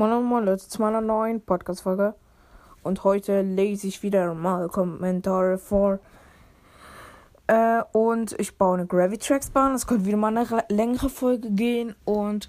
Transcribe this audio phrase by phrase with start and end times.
[0.00, 2.14] Moin Moin Leute zu meiner neuen Podcast-Folge.
[2.84, 5.98] Und heute lese ich wieder mal Kommentare vor.
[7.48, 9.74] Äh, und ich baue eine Gravitrax-Bahn.
[9.74, 11.96] Es könnte wieder mal eine längere Folge gehen.
[12.04, 12.48] Und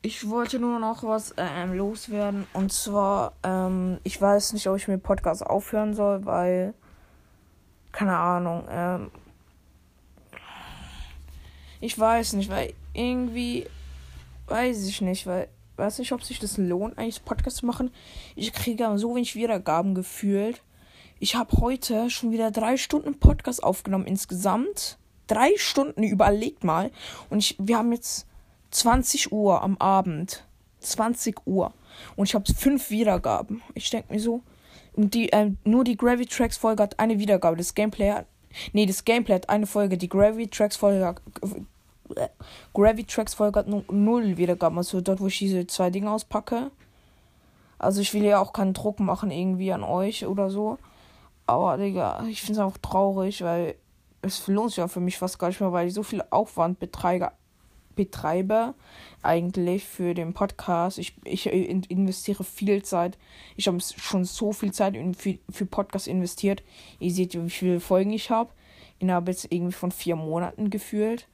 [0.00, 2.46] ich wollte nur noch was äh, loswerden.
[2.52, 6.72] Und zwar, ähm, ich weiß nicht, ob ich mit Podcast aufhören soll, weil.
[7.90, 8.64] Keine Ahnung.
[8.70, 9.10] Ähm,
[11.80, 13.66] ich weiß nicht, weil irgendwie.
[14.46, 17.90] Weiß ich nicht, weil weiß nicht, ob sich das lohnt, eigentlich Podcast zu machen.
[18.34, 20.62] Ich kriege so wenig Wiedergaben gefühlt.
[21.18, 24.98] Ich habe heute schon wieder drei Stunden Podcast aufgenommen insgesamt.
[25.26, 26.90] Drei Stunden, überlegt mal.
[27.30, 28.26] Und ich, wir haben jetzt
[28.70, 30.44] 20 Uhr am Abend.
[30.80, 31.72] 20 Uhr.
[32.16, 33.62] Und ich habe fünf Wiedergaben.
[33.74, 34.42] Ich denke mir so.
[34.92, 37.56] Und die, äh, nur die Gravity Tracks Folge hat eine Wiedergabe.
[37.56, 38.26] Das Gameplay hat.
[38.72, 39.98] Nee, das Gameplay hat eine Folge.
[39.98, 41.16] Die Gravity Tracks Folge
[42.74, 44.78] Gravity Tracks Folge hat null Wiedergaben.
[44.78, 46.70] Also dort, wo ich diese zwei Dinge auspacke.
[47.78, 50.78] Also ich will ja auch keinen Druck machen irgendwie an euch oder so.
[51.46, 53.76] Aber Digga, ich finde es auch traurig, weil
[54.22, 56.80] es lohnt sich ja für mich fast gar nicht mehr, weil ich so viel Aufwand
[56.80, 57.30] betreibe,
[57.94, 58.74] betreibe
[59.22, 60.98] eigentlich für den Podcast.
[60.98, 63.18] Ich, ich investiere viel Zeit.
[63.56, 66.62] Ich habe schon so viel Zeit für, für Podcast investiert.
[66.98, 68.50] Ihr seht, wie viele Folgen ich habe.
[68.98, 71.28] Innerhalb jetzt irgendwie von vier Monaten gefühlt.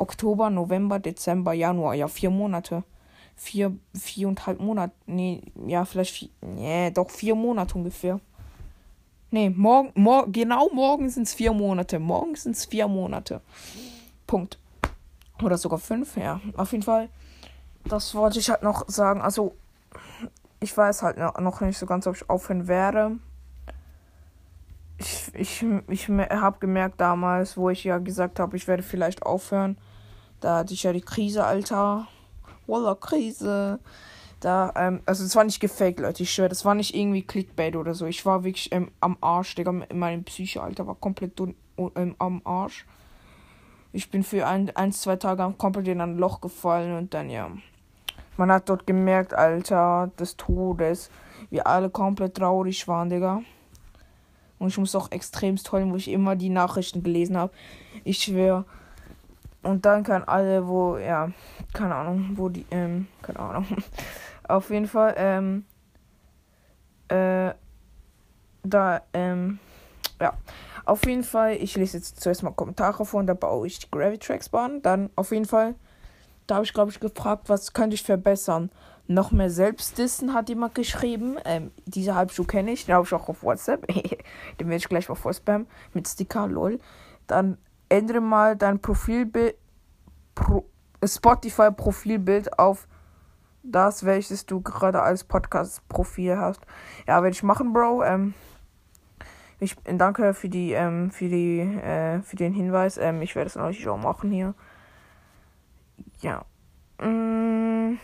[0.00, 1.94] Oktober, November, Dezember, Januar.
[1.94, 2.82] Ja, vier Monate.
[3.36, 4.94] Vier, viereinhalb Monate.
[5.06, 6.28] Nee, ja, vielleicht vier.
[6.40, 8.20] Nee, doch vier Monate ungefähr.
[9.30, 11.98] Nee, morgen, mor genau morgen sind es vier Monate.
[11.98, 13.40] Morgen sind es vier Monate.
[14.26, 14.58] Punkt.
[15.42, 16.40] Oder sogar fünf, ja.
[16.56, 17.08] Auf jeden Fall.
[17.84, 19.20] Das wollte ich halt noch sagen.
[19.20, 19.54] Also,
[20.60, 23.18] ich weiß halt noch nicht so ganz, ob ich aufhören werde.
[24.98, 29.78] Ich, ich, ich habe gemerkt damals, wo ich ja gesagt habe, ich werde vielleicht aufhören
[30.40, 32.08] da hatte ich ja die Krise, Alter.
[32.66, 33.78] Walla, Krise.
[34.40, 37.76] Da, ähm, also es war nicht gefaked, Leute, ich schwöre, das war nicht irgendwie Clickbait
[37.76, 38.06] oder so.
[38.06, 41.38] Ich war wirklich ähm, am Arsch, Digga, meine Psyche, Alter, war komplett
[41.76, 42.86] ähm, am Arsch.
[43.92, 47.50] Ich bin für ein, ein, zwei Tage komplett in ein Loch gefallen und dann, ja.
[48.38, 51.10] Man hat dort gemerkt, Alter, des Todes,
[51.50, 53.42] wie alle komplett traurig waren, Digga.
[54.58, 57.52] Und ich muss auch extremst heulen, wo ich immer die Nachrichten gelesen habe.
[58.04, 58.64] Ich schwöre,
[59.62, 61.30] und danke an alle, wo, ja,
[61.72, 63.66] keine Ahnung, wo die, ähm, keine Ahnung.
[64.48, 65.64] Auf jeden Fall, ähm,
[67.08, 67.52] äh,
[68.62, 69.58] da, ähm,
[70.20, 70.34] ja.
[70.86, 73.90] Auf jeden Fall, ich lese jetzt zuerst mal Kommentare vor und da baue ich die
[73.90, 74.82] Gravitrax Bahn.
[74.82, 75.74] Dann, auf jeden Fall,
[76.46, 78.70] da habe ich, glaube ich, gefragt, was könnte ich verbessern.
[79.06, 81.36] Noch mehr Selbstdissen hat jemand geschrieben.
[81.44, 83.86] Ähm, diese Halbschuh kenne ich, den habe ich auch auf WhatsApp.
[84.58, 86.80] den werde ich gleich mal vorspammen mit Sticker, lol.
[87.26, 87.58] Dann
[87.90, 89.56] ändere mal dein Profilbild,
[90.34, 90.64] Pro,
[91.04, 92.88] Spotify-Profilbild auf
[93.62, 96.60] das, welches du gerade als Podcast-Profil hast.
[97.06, 98.02] Ja, werde ich machen, Bro.
[98.04, 98.34] Ähm,
[99.58, 102.96] ich danke für die, ähm, für die, äh, für den Hinweis.
[102.96, 104.54] Ähm, ich werde es natürlich auch machen hier.
[106.20, 106.44] Ja.
[106.98, 107.98] Mm.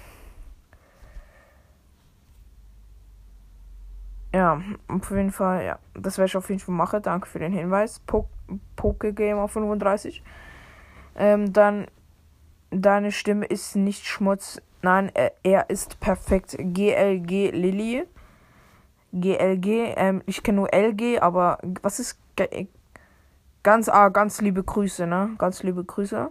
[4.34, 5.78] Ja, auf jeden Fall, ja.
[5.94, 7.00] Das werde ich auf jeden Fall machen.
[7.00, 8.00] Danke für den Hinweis.
[8.00, 8.28] Po
[8.76, 10.22] Pokegamer 35.
[11.16, 11.86] Ähm, dann,
[12.70, 14.60] deine Stimme ist nicht Schmutz.
[14.82, 16.56] Nein, er, er ist perfekt.
[16.58, 18.04] GLG Lilly.
[19.12, 22.18] GLG, ähm, ich kenne nur LG, aber was ist
[23.62, 25.30] ganz, ah, ganz liebe Grüße, ne?
[25.38, 26.30] Ganz liebe Grüße.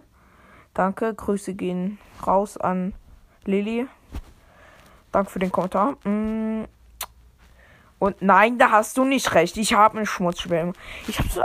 [0.74, 2.94] Danke, Grüße gehen raus an
[3.46, 3.88] Lilly.
[5.12, 5.94] Danke für den Kommentar.
[6.06, 6.66] Mm.
[8.00, 9.58] Und nein, da hast du nicht recht.
[9.58, 10.74] Ich habe eine Schmutzschwemme.
[11.08, 11.40] Ich hab's.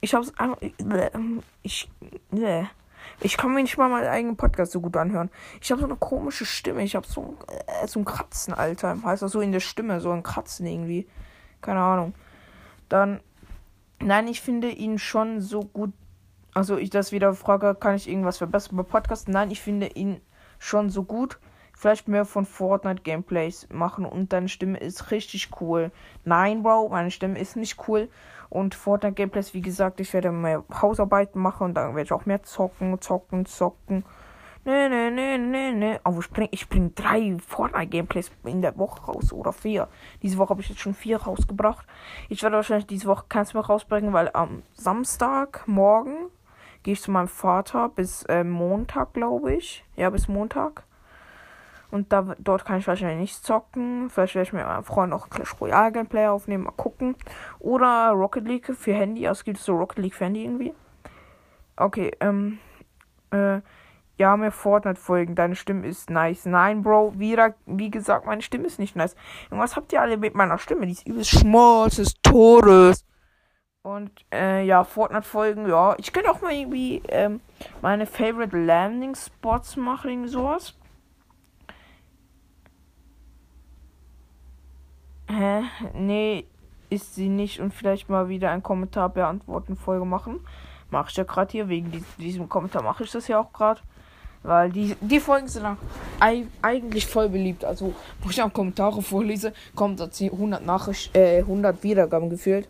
[0.00, 0.58] Ich hab's einfach.
[1.62, 1.88] Ich.
[3.20, 5.30] Ich kann mir nicht mal meinen eigenen Podcast so gut anhören.
[5.62, 6.82] Ich habe so eine komische Stimme.
[6.82, 8.98] Ich habe so, äh, so ein Kratzen, Alter.
[9.02, 11.06] Heißt das so in der Stimme, so ein Kratzen irgendwie.
[11.62, 12.14] Keine Ahnung.
[12.88, 13.20] Dann.
[13.98, 15.92] Nein, ich finde ihn schon so gut.
[16.52, 19.28] Also, ich das wieder frage, kann ich irgendwas verbessern bei Podcast?
[19.28, 20.20] Nein, ich finde ihn
[20.58, 21.38] schon so gut
[21.76, 25.92] vielleicht mehr von Fortnite Gameplays machen und deine Stimme ist richtig cool.
[26.24, 28.08] Nein, Bro, meine Stimme ist nicht cool.
[28.48, 32.26] Und Fortnite Gameplays, wie gesagt, ich werde mehr Hausarbeiten machen und dann werde ich auch
[32.26, 34.04] mehr zocken, zocken, zocken.
[34.64, 36.00] Nee, nee, nee, nee, nee.
[36.02, 39.88] Aber ich bringe ich bring drei Fortnite Gameplays in der Woche raus oder vier.
[40.22, 41.86] Diese Woche habe ich jetzt schon vier rausgebracht.
[42.30, 46.30] Ich werde wahrscheinlich diese Woche keins mehr rausbringen, weil am Samstag morgen
[46.82, 49.84] gehe ich zu meinem Vater bis äh, Montag, glaube ich.
[49.94, 50.84] Ja, bis Montag.
[51.90, 54.10] Und da, dort kann ich wahrscheinlich nicht zocken.
[54.10, 57.14] Vielleicht werde ich mit meinem Freund auch Clash Royale Gameplay aufnehmen, mal gucken.
[57.58, 59.26] Oder Rocket League für Handy.
[59.26, 60.74] Also gibt es so Rocket League für Handy irgendwie.
[61.76, 62.58] Okay, ähm,
[63.30, 63.60] äh,
[64.18, 65.34] ja, mehr Fortnite folgen.
[65.34, 66.46] Deine Stimme ist nice.
[66.46, 69.14] Nein, Bro, wieder, wie gesagt, meine Stimme ist nicht nice.
[69.50, 70.86] Und was habt ihr alle mit meiner Stimme?
[70.86, 73.04] Die ist übelst schmutz, ist Todes.
[73.82, 75.94] Und äh, ja, Fortnite folgen, ja.
[75.98, 77.40] Ich könnte auch mal irgendwie ähm,
[77.82, 80.74] meine Favorite Landing Spots machen, irgendwie sowas.
[85.28, 85.62] Hä?
[85.94, 86.46] Nee,
[86.90, 87.60] ist sie nicht.
[87.60, 90.40] Und vielleicht mal wieder ein Kommentar beantworten Folge machen.
[90.90, 91.68] Mache ich ja gerade hier.
[91.68, 93.80] Wegen diesem Kommentar mache ich das ja auch gerade.
[94.42, 95.66] Weil die, die Folgen sind
[96.20, 97.64] eigentlich voll beliebt.
[97.64, 102.68] Also, wo ich auch Kommentare vorlese, kommt dazu 100 Nachrichten, äh, 100 Wiedergaben gefühlt.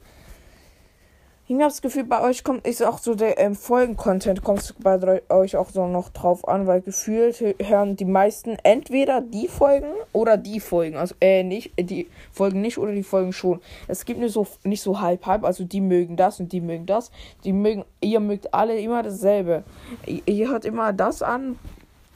[1.48, 5.22] Ich habe das Gefühl, bei euch kommt ist auch so der ähm, Folgen-Content kommt bei
[5.28, 10.38] euch auch so noch drauf an, weil gefühlt hören die meisten entweder die Folgen oder
[10.38, 13.60] die Folgen, also äh nicht die Folgen nicht oder die Folgen schon.
[13.86, 16.84] Es gibt nur so nicht so halb halb, also die mögen das und die mögen
[16.84, 17.12] das.
[17.44, 19.62] Die mögen ihr mögt alle immer dasselbe.
[20.04, 21.60] Ihr, ihr hört immer das an,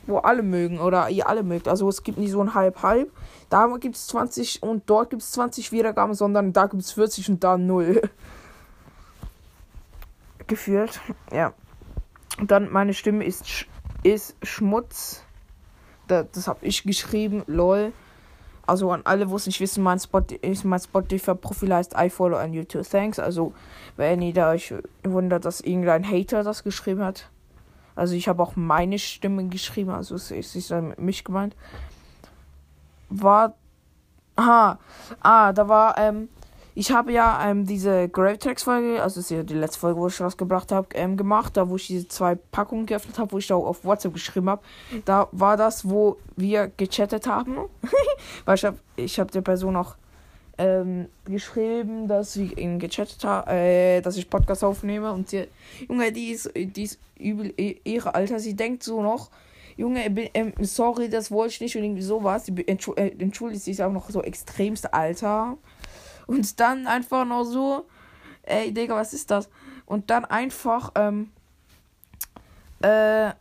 [0.09, 1.69] wo alle mögen oder ihr alle mögt.
[1.69, 3.13] Also es gibt nicht so ein halb halb.
[3.49, 7.29] Da gibt es 20 und dort gibt es 20 Wiedergaben, sondern da gibt es 40
[7.29, 8.03] und da 0.
[10.51, 11.01] gefühlt.
[11.33, 11.55] Ja.
[12.43, 13.67] Dann meine Stimme ist, sch
[14.03, 15.23] ist Schmutz.
[16.09, 17.43] Da, das habe ich geschrieben.
[17.47, 17.93] Lol.
[18.67, 20.23] Also an alle, wo es nicht wissen, mein, Spot,
[20.65, 22.89] mein Spotify-Profil heißt I follow on YouTube.
[22.89, 23.19] Thanks.
[23.19, 23.53] Also,
[23.97, 27.31] wenn ihr da euch wundert, dass irgendein Hater das geschrieben hat.
[27.97, 29.91] Also, ich habe auch meine Stimme geschrieben.
[29.91, 31.57] Also, es ist nicht mich gemeint.
[33.09, 33.55] War.
[34.37, 34.79] Aha.
[35.21, 36.29] Ah, da war, ähm,
[36.75, 40.73] ich habe ja ähm, diese Gravetex-Folge, also ist ja die letzte Folge, wo ich rausgebracht
[40.73, 43.85] habe, ähm, gemacht, da wo ich diese zwei Packungen geöffnet habe, wo ich da auf
[43.85, 44.63] WhatsApp geschrieben habe.
[45.05, 47.57] Da war das, wo wir gechattet haben.
[48.45, 49.97] Weil ich habe ich hab der Person auch
[50.59, 55.49] ähm, geschrieben, dass wir ihn gechattet haben, äh, dass ich Podcast aufnehme und sie,
[55.89, 57.53] Junge, die ist, die ist übel
[57.85, 59.31] ihre Alter, sie denkt so noch,
[59.77, 62.45] Junge, ähm, sorry, das wollte ich nicht und irgendwie sowas.
[62.45, 65.57] Sie äh, entschuldigt sich auch noch so extremst Alter.
[66.31, 67.87] Und dann einfach noch so,
[68.45, 69.49] ey, Digga, was ist das?
[69.85, 71.33] Und dann einfach, ähm,
[72.83, 73.33] äh,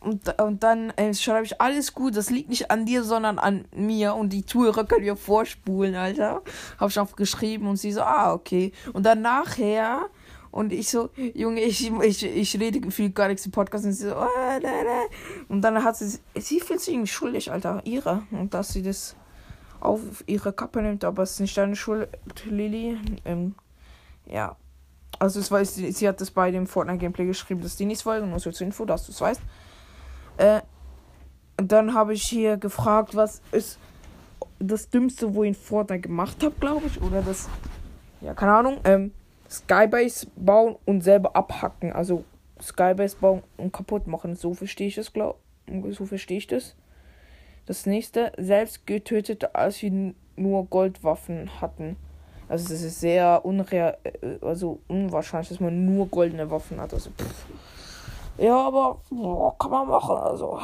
[0.00, 3.66] und, und dann äh, schreibe ich, alles gut, das liegt nicht an dir, sondern an
[3.76, 4.14] mir.
[4.14, 6.40] Und die Zuhörer können wir vorspulen, Alter.
[6.88, 8.72] Ich auch geschrieben und sie so, ah, okay.
[8.94, 10.08] Und dann nachher,
[10.50, 13.84] und ich so, Junge, ich, ich, ich rede gefühlt gar nichts im Podcast.
[13.84, 15.02] Und sie so, oh, da, da.
[15.50, 18.22] Und dann hat sie, sie fühlt sich irgendwie schuldig, Alter, ihre.
[18.30, 19.14] Und dass sie das
[19.80, 22.08] auf ihre Kappe nimmt, aber es ist nicht deine Schuld,
[22.44, 22.98] Lilly.
[23.24, 23.54] Ähm,
[24.26, 24.56] ja.
[25.18, 28.30] Also es weiß, sie, sie hat das bei dem Fortnite-Gameplay geschrieben, dass die nichts folgen,
[28.30, 29.40] nur so zur Info, dass du es weißt.
[30.38, 30.60] Äh,
[31.56, 33.78] dann habe ich hier gefragt, was ist
[34.58, 37.02] das Dümmste, wo ich in Fortnite gemacht habe, glaube ich.
[37.02, 37.48] Oder das,
[38.20, 38.78] ja, keine Ahnung.
[38.84, 39.12] Ähm,
[39.50, 41.92] Skybase bauen und selber abhacken.
[41.92, 42.24] Also
[42.62, 44.36] Skybase bauen und kaputt machen.
[44.36, 45.38] So verstehe ich das, glaube
[45.90, 46.76] So verstehe ich das.
[47.66, 51.96] Das nächste, selbst getötet, als wir nur Goldwaffen hatten.
[52.48, 56.92] Also es ist sehr unreal, äh, also unwahrscheinlich, dass man nur goldene Waffen hat.
[56.92, 57.46] Also pff.
[58.38, 60.16] ja, aber boah, kann man machen.
[60.16, 60.58] Also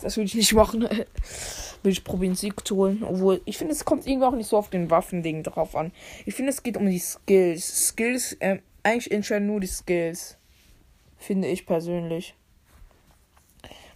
[0.00, 0.82] das würde ich nicht machen.
[0.82, 3.02] würde ich probieren, Sieg zu holen.
[3.02, 5.92] Obwohl, ich finde, es kommt irgendwie auch nicht so auf den Waffending drauf an.
[6.24, 7.88] Ich finde, es geht um die Skills.
[7.88, 10.38] Skills, ähm, eigentlich entscheiden nur die Skills.
[11.18, 12.34] Finde ich persönlich.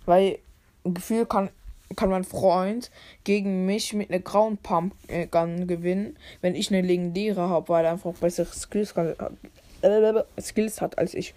[0.05, 0.39] Weil
[0.85, 1.49] Gefühl kann
[1.95, 2.91] kann mein Freund
[3.25, 8.13] gegen mich mit einer grauen Pumpgun gewinnen, wenn ich eine legendäre habe, weil er einfach
[8.15, 8.95] bessere Skills,
[9.83, 11.35] äh, Skills hat als ich.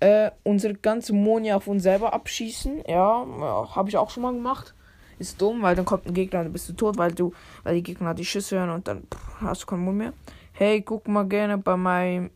[0.00, 4.32] Äh, unsere ganze Moni auf uns selber abschießen, ja, ja habe ich auch schon mal
[4.32, 4.74] gemacht.
[5.18, 7.74] Ist dumm, weil dann kommt ein Gegner und dann bist du tot, weil du, weil
[7.74, 10.14] die Gegner die Schüsse hören und dann pff, hast du keinen Mund mehr.
[10.52, 12.30] Hey, guck mal gerne bei meinem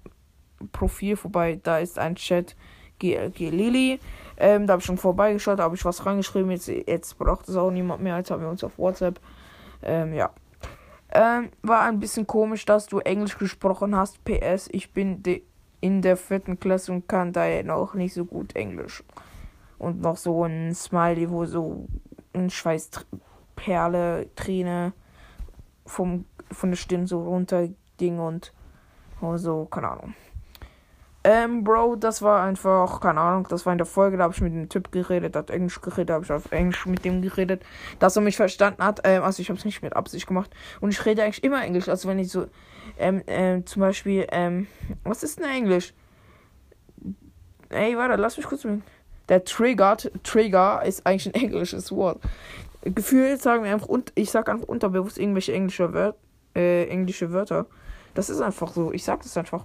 [0.73, 2.55] Profil vorbei, da ist ein Chat.
[2.99, 3.99] G, G Lili.
[4.37, 6.51] Ähm, da habe ich schon vorbeigeschaut, da habe ich was reingeschrieben.
[6.51, 8.17] Jetzt, jetzt braucht es auch niemand mehr.
[8.17, 9.21] Jetzt haben wir uns auf WhatsApp.
[9.83, 10.31] Ähm, ja.
[11.13, 14.25] Ähm, war ein bisschen komisch, dass du Englisch gesprochen hast.
[14.25, 15.23] PS, ich bin
[15.81, 19.05] in der vierten Klasse und kann daher noch nicht so gut Englisch.
[19.79, 21.87] Und noch so ein Smiley, wo so
[22.33, 24.93] ein Schweißperle, Träne
[25.87, 28.53] vom, von der Stirn so runter ging und
[29.37, 30.15] so, keine Ahnung.
[31.27, 34.43] Ähm, Bro, das war einfach, keine Ahnung, das war in der Folge, da habe ich
[34.43, 37.63] mit dem Typ geredet, hat Englisch geredet, habe ich auf Englisch mit dem geredet,
[37.99, 39.01] dass er mich verstanden hat.
[39.05, 40.51] Ähm, also ich habe es nicht mit Absicht gemacht.
[40.83, 42.47] Und ich rede eigentlich immer Englisch, also wenn ich so,
[42.99, 44.67] ähm, ähm, zum Beispiel, ähm,
[45.03, 45.95] was ist denn Englisch?
[47.71, 48.83] Ey, warte, lass mich kurz mit.
[49.31, 52.21] Der Trigger, Trigger ist eigentlich ein englisches Wort.
[52.83, 56.17] Gefühlt sagen wir einfach, und ich sage einfach unterbewusst irgendwelche englische, Wör
[56.55, 57.65] äh, englische Wörter.
[58.13, 59.65] Das ist einfach so, ich sag das einfach.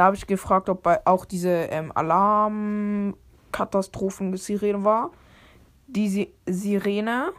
[0.00, 3.14] Da habe ich gefragt, ob bei auch diese ähm, Alarm
[3.52, 5.10] Katastrophensirene war.
[5.88, 7.34] Die Sirene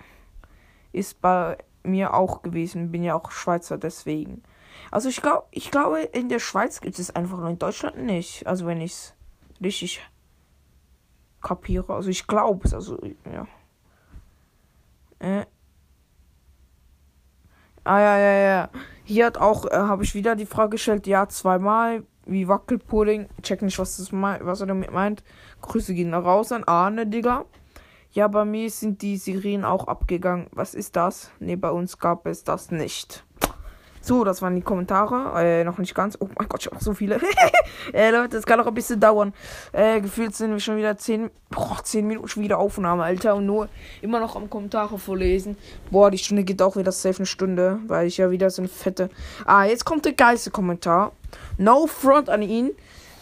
[0.92, 2.92] ist bei mir auch gewesen.
[2.92, 4.44] Bin ja auch Schweizer, deswegen.
[4.92, 8.46] Also ich glaube, ich glaube, in der Schweiz gibt es einfach nur in Deutschland nicht.
[8.46, 9.16] Also wenn ich es
[9.60, 10.00] richtig
[11.42, 11.96] kapiere.
[11.96, 13.00] Also ich glaube es, also
[13.34, 13.48] ja.
[15.18, 15.48] Äh.
[17.84, 18.70] Ah ja, ja, ja.
[19.04, 23.28] Hier hat auch, äh, habe ich wieder die Frage gestellt, ja, zweimal, wie Wackelpudding.
[23.42, 25.24] Check nicht, was, das me was er damit meint.
[25.62, 27.46] Grüße gehen raus an Arne, Digga.
[28.14, 30.48] Ja, bei mir sind die Sirenen auch abgegangen.
[30.52, 31.32] Was ist das?
[31.40, 33.24] Ne, bei uns gab es das nicht.
[34.04, 35.42] So, das waren die Kommentare.
[35.42, 36.18] Äh, noch nicht ganz.
[36.20, 37.22] Oh mein Gott, ich habe so viele.
[37.94, 39.32] äh, Leute, das kann auch ein bisschen dauern.
[39.72, 43.36] Äh, gefühlt sind wir schon wieder 10, boah, 10 Minuten schon wieder Aufnahme, Alter.
[43.36, 43.70] Und nur
[44.02, 45.56] immer noch am Kommentare vorlesen.
[45.92, 47.80] Boah, die Stunde geht auch wieder safe eine Stunde.
[47.88, 49.10] Weil ich ja wieder so eine fette.
[49.46, 51.14] Ah, jetzt kommt der geilste Kommentar.
[51.62, 52.72] No front an ihn.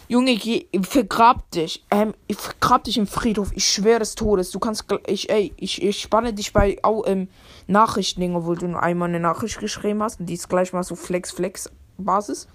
[0.08, 1.84] Junge, geh, vergrab dich.
[1.90, 3.52] Ähm, ich vergrab dich im Friedhof.
[3.54, 4.50] Ich schwöre des Todes.
[4.50, 7.28] Du kannst, ich, ey, ich, ich spanne dich bei au, ähm,
[7.66, 10.20] Nachrichten, obwohl du nur einmal eine Nachricht geschrieben hast.
[10.20, 12.48] Und die ist gleich mal so Flex-Flex-Basis.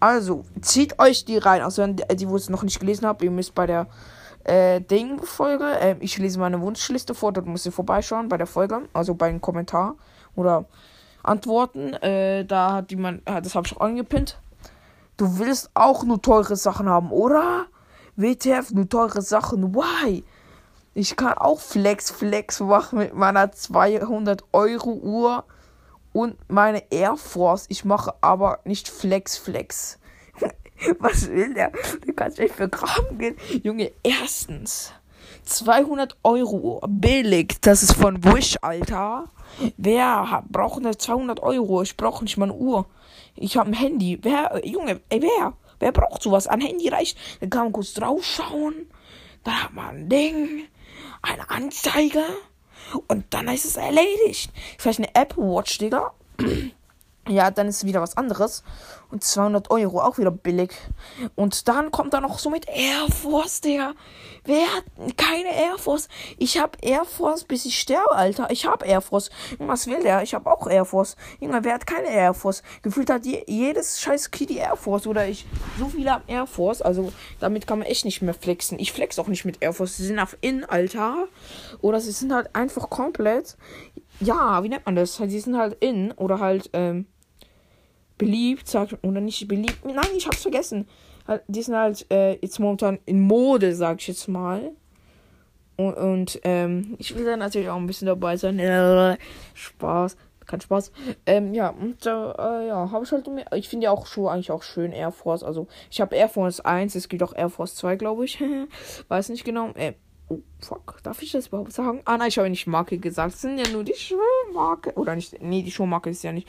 [0.00, 1.62] Also, zieht euch die rein.
[1.62, 3.86] Also, die, die wo es noch nicht gelesen habt, ihr müsst bei der
[4.42, 8.82] äh, Ding-Folge, äh, ich lese meine Wunschliste vor, dort müsst ihr vorbeischauen bei der Folge,
[8.92, 9.94] also bei den Kommentar
[10.34, 10.64] oder
[11.22, 11.94] Antworten.
[11.94, 14.41] Äh, da hat jemand, das habe ich auch angepinnt.
[15.16, 17.66] Du willst auch nur teure Sachen haben, oder?
[18.16, 19.74] WTF, nur teure Sachen.
[19.74, 20.24] Why?
[20.94, 25.44] Ich kann auch Flex Flex machen mit meiner 200 Euro Uhr
[26.12, 27.66] und meine Air Force.
[27.68, 29.98] Ich mache aber nicht Flex Flex.
[30.98, 31.72] Was will der?
[32.06, 33.36] Du kannst für Kram gehen.
[33.62, 34.92] Junge, erstens.
[35.44, 37.60] 200 Euro billig.
[37.60, 39.24] Das ist von Wish, Alter.
[39.76, 41.82] Wer braucht eine 200 Euro?
[41.82, 42.86] Ich brauche nicht mal eine Uhr.
[43.34, 44.18] Ich habe ein Handy.
[44.22, 45.54] Wer, Junge, ey, wer?
[45.78, 46.46] Wer braucht sowas?
[46.46, 47.18] Ein Handy reicht.
[47.40, 48.88] Dann kann man kurz draufschauen.
[49.44, 50.68] Dann hat man ein Ding.
[51.22, 52.22] Eine Anzeige.
[53.08, 54.52] Und dann ist es erledigt.
[54.78, 56.12] Vielleicht eine Apple Watch, Digga.
[57.28, 58.62] ja, dann ist wieder was anderes.
[59.12, 60.72] Und 200 Euro, auch wieder billig.
[61.34, 63.92] Und dann kommt er noch so mit Air Force, Digga.
[64.44, 64.84] Wer hat
[65.18, 66.08] keine Air Force?
[66.38, 68.50] Ich hab Air Force, bis ich sterbe, Alter.
[68.50, 69.28] Ich hab Air Force.
[69.58, 70.22] Was will der?
[70.22, 71.16] Ich hab auch Air Force.
[71.40, 72.62] Junge, wer hat keine Air Force?
[72.80, 75.06] Gefühlt hat je, jedes scheiß Kitty Air Force.
[75.06, 75.44] Oder ich,
[75.78, 76.80] so viele haben Air Force.
[76.80, 78.78] Also, damit kann man echt nicht mehr flexen.
[78.78, 79.98] Ich flex auch nicht mit Air Force.
[79.98, 81.28] Sie sind auf In, Alter.
[81.82, 83.58] Oder sie sind halt einfach komplett,
[84.20, 85.16] ja, wie nennt man das?
[85.16, 86.12] Sie sind halt in.
[86.12, 87.06] Oder halt, ähm,
[88.24, 89.84] beliebt, sagt oder nicht beliebt.
[89.84, 90.88] Nein, ich hab's vergessen.
[91.26, 94.72] Halt, die sind halt äh, jetzt momentan in Mode, sag ich jetzt mal.
[95.76, 98.58] Und, und ähm, ich will da natürlich auch ein bisschen dabei sein.
[99.54, 100.16] Spaß.
[100.46, 100.92] Kein Spaß.
[101.26, 103.28] Ähm, ja, und äh, ja, habe ich halt.
[103.54, 105.44] Ich finde ja auch Schuhe eigentlich auch schön, Air Force.
[105.44, 108.42] Also, ich habe Air Force 1, es gibt auch Air Force 2, glaube ich.
[109.08, 109.70] Weiß nicht genau.
[109.74, 109.94] Äh,
[110.28, 110.98] oh, fuck.
[111.04, 112.00] Darf ich das überhaupt sagen?
[112.04, 113.34] Ah, nein, ich habe nicht Marke gesagt.
[113.34, 114.92] Das sind ja nur die Schuhmarke.
[114.94, 115.40] Oder nicht.
[115.40, 116.48] Nee, die Schuhmarke ist ja nicht.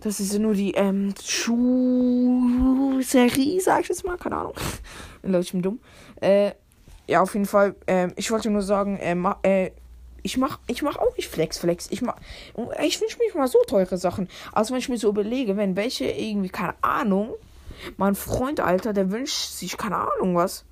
[0.00, 1.60] Das ist nur die ähm, Schuhserie,
[3.60, 4.16] sag ich jetzt mal.
[4.16, 4.54] Keine Ahnung.
[5.22, 5.80] Leute, ich bin dumm.
[6.20, 6.52] Äh,
[7.08, 7.74] ja, auf jeden Fall.
[7.86, 9.72] Äh, ich wollte nur sagen, äh, äh,
[10.22, 11.88] ich mach, ich mach auch nicht Flex Flex.
[11.90, 12.16] Ich mach,
[12.82, 14.28] ich wünsche mich mal so teure Sachen.
[14.52, 17.34] Also wenn ich mir so überlege, wenn welche irgendwie, keine Ahnung,
[17.96, 20.64] mein Freund, Alter, der wünscht sich, keine Ahnung was.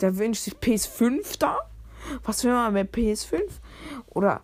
[0.00, 1.58] Der wünscht sich PS5 da.
[2.24, 3.42] Was will man mit PS5?
[4.08, 4.42] Oder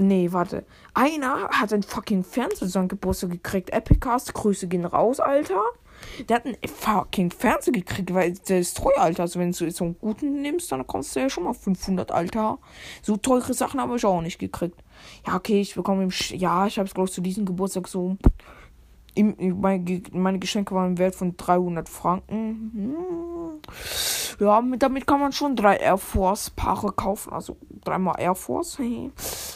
[0.00, 0.64] Nee, warte.
[0.92, 3.70] Einer hat einen fucking Fernseher zu Geburtstag gekriegt.
[3.70, 5.62] Epicast, Grüße gehen raus, Alter.
[6.28, 9.22] Der hat einen fucking Fernseher gekriegt, weil der ist teuer, Alter.
[9.22, 12.58] Also wenn du so einen guten nimmst, dann kommst du ja schon mal 500, Alter.
[13.02, 14.82] So teure Sachen habe ich auch nicht gekriegt.
[15.26, 16.10] Ja, okay, ich bekomme im...
[16.10, 18.16] Sch ja, ich habe es, glaube ich, zu diesem Geburtstag so...
[19.16, 22.70] meine Geschenke waren im Wert von 300 Franken.
[22.74, 23.60] Hm.
[24.40, 27.32] Ja, damit kann man schon drei Air Force Paare kaufen.
[27.32, 28.78] Also dreimal Air Force.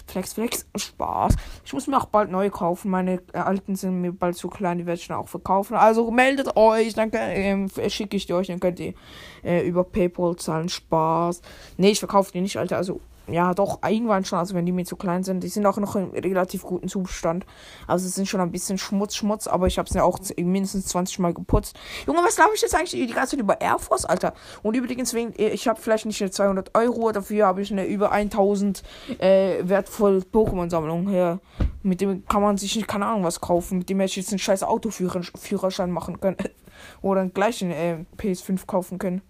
[0.07, 1.35] flex, flex, Spaß.
[1.65, 2.91] Ich muss mir auch bald neue kaufen.
[2.91, 5.75] Meine alten sind mir bald zu klein, die werde ich dann auch verkaufen.
[5.75, 8.95] Also meldet euch, dann ähm, schicke ich die euch, dann könnt ihr
[9.43, 10.69] äh, über PayPal zahlen.
[10.69, 11.43] Spaß.
[11.77, 12.77] Nee, ich verkaufe die nicht, Alter.
[12.77, 13.01] Also
[13.31, 15.43] ja, doch, irgendwann schon, also wenn die mir zu klein sind.
[15.43, 17.45] Die sind auch noch im relativ guten Zustand.
[17.87, 20.87] Also es sind schon ein bisschen Schmutz, Schmutz, aber ich habe es ja auch mindestens
[20.87, 21.79] 20 Mal geputzt.
[22.07, 24.35] Junge, was glaube ich jetzt eigentlich die ganze Zeit über Air Force, Alter?
[24.63, 28.83] Und übrigens, wegen, ich habe vielleicht nicht 200 Euro, dafür habe ich eine über 1000
[29.19, 31.41] äh, wertvoll Pokémon-Sammlung her.
[31.83, 33.79] Mit dem kann man sich nicht, keine Ahnung, was kaufen.
[33.79, 36.37] Mit dem hätte ich jetzt einen scheiß Autoführerschein machen können.
[37.03, 39.23] Oder einen gleichen äh, PS5 kaufen können.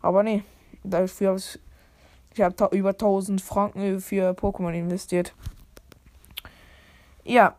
[0.00, 0.44] Aber nee,
[0.84, 1.58] dafür habe ich
[2.34, 5.34] ich habe über 1000 Franken für Pokémon investiert.
[7.24, 7.56] Ja.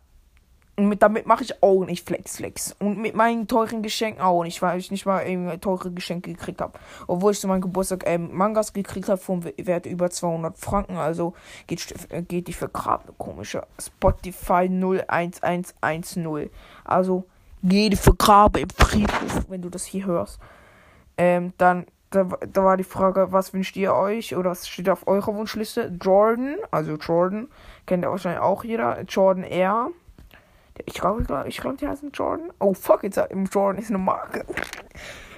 [0.76, 2.74] Und mit, damit mache ich auch nicht Flex Flex.
[2.80, 6.80] Und mit meinen teuren Geschenken auch nicht, weil ich nicht mal teure Geschenke gekriegt habe.
[7.06, 10.96] Obwohl ich zu meinem Geburtstag ähm, Mangas gekriegt habe vom Wert über 200 Franken.
[10.96, 11.34] Also
[11.68, 11.94] geht,
[12.30, 16.50] geht die für gerade eine komische Spotify 01110.
[16.86, 17.26] Also
[17.62, 20.40] geht die für Grabe im Friedhof, wenn du das hier hörst.
[21.18, 25.08] Ähm, dann da, da war die Frage, was wünscht ihr euch oder was steht auf
[25.08, 25.92] eurer Wunschliste?
[26.02, 27.48] Jordan, also Jordan,
[27.86, 29.02] kennt ihr wahrscheinlich auch jeder.
[29.04, 29.90] Jordan Air.
[30.86, 32.52] Ich glaube, ich glaube, die heißen Jordan.
[32.60, 34.46] Oh fuck, jetzt im Jordan ist eine Marke.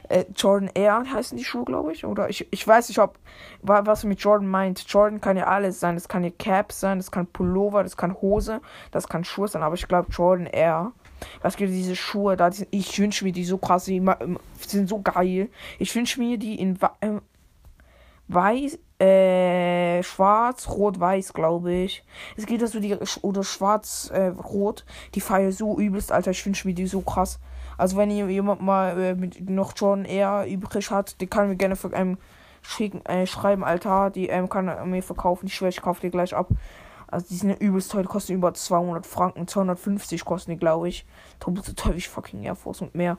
[0.07, 2.05] Äh, Jordan Air heißen die Schuhe, glaube ich.
[2.05, 3.17] Oder ich, ich weiß nicht, ob
[3.61, 4.83] was mit Jordan meint.
[4.87, 5.95] Jordan kann ja alles sein.
[5.95, 8.61] Das kann ja Cap sein, das kann Pullover, das kann Hose,
[8.91, 9.63] das kann Schuhe sein.
[9.63, 10.91] Aber ich glaube Jordan Air.
[11.41, 12.49] Was gibt diese Schuhe da?
[12.71, 13.85] Ich wünsche mir die so krass.
[13.85, 14.01] Die
[14.67, 15.49] sind so geil.
[15.79, 17.19] Ich wünsche mir die in äh,
[18.27, 22.03] weiß, äh, schwarz, rot, weiß, glaube ich.
[22.37, 24.85] Es geht also die, oder schwarz, äh, rot.
[25.15, 26.31] Die feiern so übelst, Alter.
[26.31, 27.39] Ich wünsche mir die so krass.
[27.77, 31.55] Also, wenn ihr jemand mal äh, mit noch John eher übrig hat, die kann mir
[31.55, 32.17] gerne für einem
[32.61, 34.11] schicken, äh, schreiben, Alter.
[34.11, 35.47] Die ähm, kann er mir verkaufen.
[35.47, 36.49] Ich schwöre, ich kaufe die gleich ab.
[37.11, 38.01] Also, die sind übelst teuer.
[38.01, 39.47] Die kosten über 200 Franken.
[39.47, 41.05] 250 kosten die, glaube ich.
[41.39, 43.17] Doppelt so teuer wie fucking Air Force und mehr.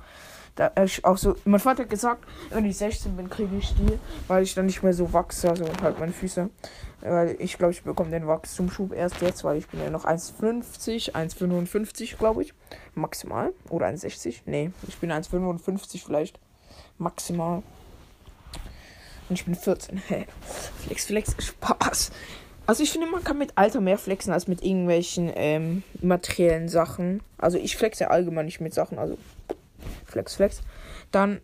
[0.54, 3.98] Da, äh, auch so, mein Vater hat gesagt, wenn ich 16 bin, kriege ich die,
[4.28, 6.50] weil ich dann nicht mehr so wachse, also halt meine Füße.
[7.00, 11.12] Weil ich glaube, ich bekomme den Wachstumsschub erst jetzt, weil ich bin ja noch 1,50,
[11.12, 12.52] 1,55 glaube ich.
[12.94, 13.54] Maximal.
[13.70, 14.42] Oder 1,60.
[14.44, 16.38] Nee, ich bin 1,55 vielleicht.
[16.98, 17.62] Maximal.
[19.28, 20.02] Und ich bin 14.
[20.84, 22.12] flex, flex, Spaß.
[22.66, 27.22] Also ich finde, man kann mit Alter mehr flexen als mit irgendwelchen ähm, materiellen Sachen.
[27.38, 29.18] Also ich flexe allgemein nicht mit Sachen, also
[30.06, 30.62] Flex, Flex.
[31.10, 31.40] Dann,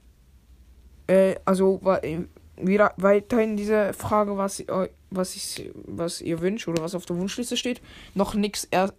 [1.08, 2.20] äh, also äh,
[2.56, 4.64] wieder weiterhin diese Frage, was,
[5.10, 7.80] was, ich, was ihr wünscht oder was auf der Wunschliste steht.
[8.14, 8.92] Noch nichts er,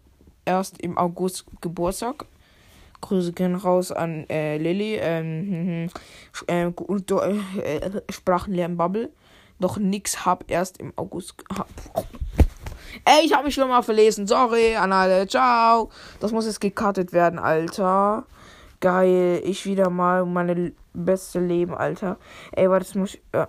[0.46, 2.26] erst im August Geburtstag.
[3.02, 4.98] Grüße gehen raus an äh, Lilly.
[5.00, 5.90] Ähm,
[6.48, 9.10] äh, äh, Sprachenlernen Bubble.
[9.60, 11.36] Noch nix hab erst im August.
[13.06, 14.26] Ey, ich hab mich schon mal verlesen.
[14.28, 15.28] Sorry an alle.
[15.28, 15.90] Ciao.
[16.20, 18.26] Das muss jetzt gekartet werden, Alter.
[18.80, 19.42] Geil.
[19.44, 22.18] Ich wieder mal meine beste Leben, Alter.
[22.52, 23.22] Ey, warte, das muss ich.
[23.34, 23.48] Ja.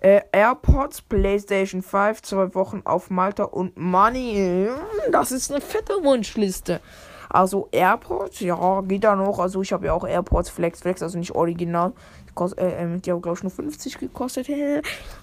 [0.00, 4.68] Äh, AirPods, PlayStation 5, zwei Wochen auf Malta und Money.
[5.12, 6.80] Das ist eine fette Wunschliste.
[7.28, 9.38] Also AirPods, ja, geht da noch.
[9.38, 11.92] Also ich habe ja auch AirPods Flex Flex, also nicht original.
[12.34, 14.48] Kost, äh, ähm, die haben glaube ich nur 50 gekostet.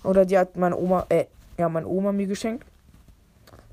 [0.04, 1.26] Oder die hat meine Oma, äh,
[1.58, 2.66] ja, meine Oma mir geschenkt.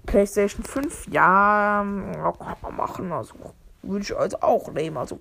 [0.07, 3.12] PlayStation 5, ja, kann man machen.
[3.12, 3.35] Also
[3.83, 4.96] würde ich also auch nehmen.
[4.96, 5.20] Also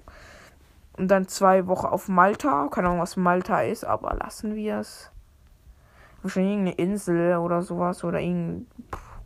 [0.97, 2.69] und dann zwei Wochen auf Malta.
[2.71, 5.11] Keine Ahnung, was Malta ist, aber lassen wir es.
[6.21, 8.03] Wahrscheinlich irgendeine Insel oder sowas.
[8.03, 8.67] Oder irgendein.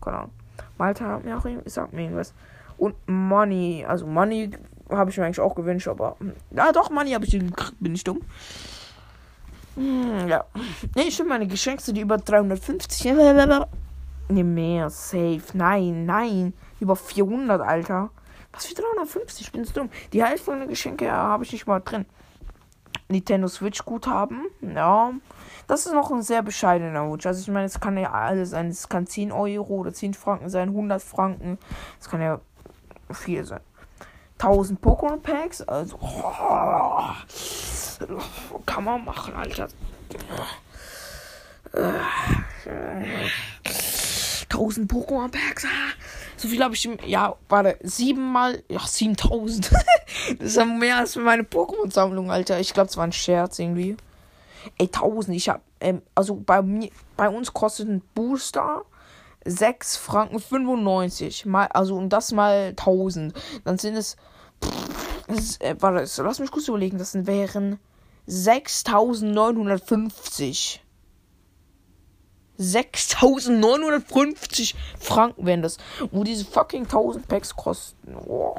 [0.02, 0.32] Keine Ahnung.
[0.78, 2.34] Malta ja auch sagt mir irgendwas.
[2.78, 3.86] Und Money.
[3.88, 4.52] Also Money
[4.90, 6.16] habe ich mir eigentlich auch gewünscht, aber.
[6.52, 7.76] Ja, doch, Money habe ich gekriegt.
[7.80, 8.22] Bin ich dumm.
[9.80, 10.44] Hm, ja.
[10.94, 13.14] Ne, stimmt, meine Geschenke die über 350.
[14.28, 14.90] Ne, mehr.
[14.90, 15.42] Safe.
[15.54, 16.54] Nein, nein.
[16.82, 18.10] Über 400, Alter.
[18.52, 19.48] Was für 350?
[19.48, 19.90] Ich bin's dumm.
[20.12, 22.06] Die Hälfte den Geschenke habe ich nicht mal drin.
[23.08, 24.48] Nintendo Switch Guthaben.
[24.62, 25.14] Ja.
[25.68, 27.26] Das ist noch ein sehr bescheidener Wunsch.
[27.26, 28.68] Also ich meine, es kann ja alles sein.
[28.68, 31.58] Es kann 10 Euro oder 10 Franken sein, 100 Franken.
[32.02, 32.42] Es kann ja
[33.12, 33.62] viel sein.
[34.40, 35.62] 1000 Pokémon Packs.
[35.62, 37.04] Also oh,
[38.66, 39.68] kann man machen, Alter.
[44.50, 45.66] 1000 Pokémon Packs.
[45.66, 45.94] Ah.
[46.38, 49.72] So viel habe ich im Jahr, warte, siebenmal, ja, 7000.
[50.40, 52.60] das ist ja mehr als für meine Pokémon-Sammlung, Alter.
[52.60, 53.98] Ich glaube, es war ein Scherz irgendwie.
[54.78, 58.84] Ey, 1000, ich habe, ähm, also bei mir, bei uns kostet ein Booster
[59.46, 61.46] 6 Franken 95.
[61.46, 63.34] Mal, also und das mal 1000.
[63.64, 64.18] Dann sind es,
[64.64, 67.80] pff, ist, äh, warte, lass mich kurz überlegen, das wären
[68.26, 70.84] 6950.
[72.58, 75.78] 6950 Franken wären das.
[76.12, 78.16] Wo diese fucking 1000 Packs kosten.
[78.16, 78.56] Oh,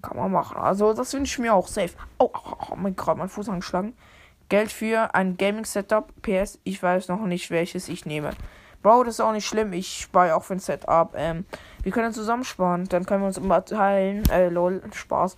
[0.00, 0.58] kann man machen.
[0.58, 1.94] Also, das wünsche ich mir auch safe.
[2.18, 3.96] Oh, oh, oh mein Gott, mein Fuß angeschlagen.
[4.48, 6.12] Geld für ein Gaming-Setup.
[6.22, 8.30] PS, ich weiß noch nicht, welches ich nehme.
[8.84, 9.72] Bro, das ist auch nicht schlimm.
[9.72, 11.12] Ich spare auch für ein Setup.
[11.16, 11.44] Ähm,
[11.82, 12.84] wir können zusammen sparen.
[12.88, 14.22] Dann können wir uns immer teilen.
[14.30, 15.36] Äh, lol, Spaß.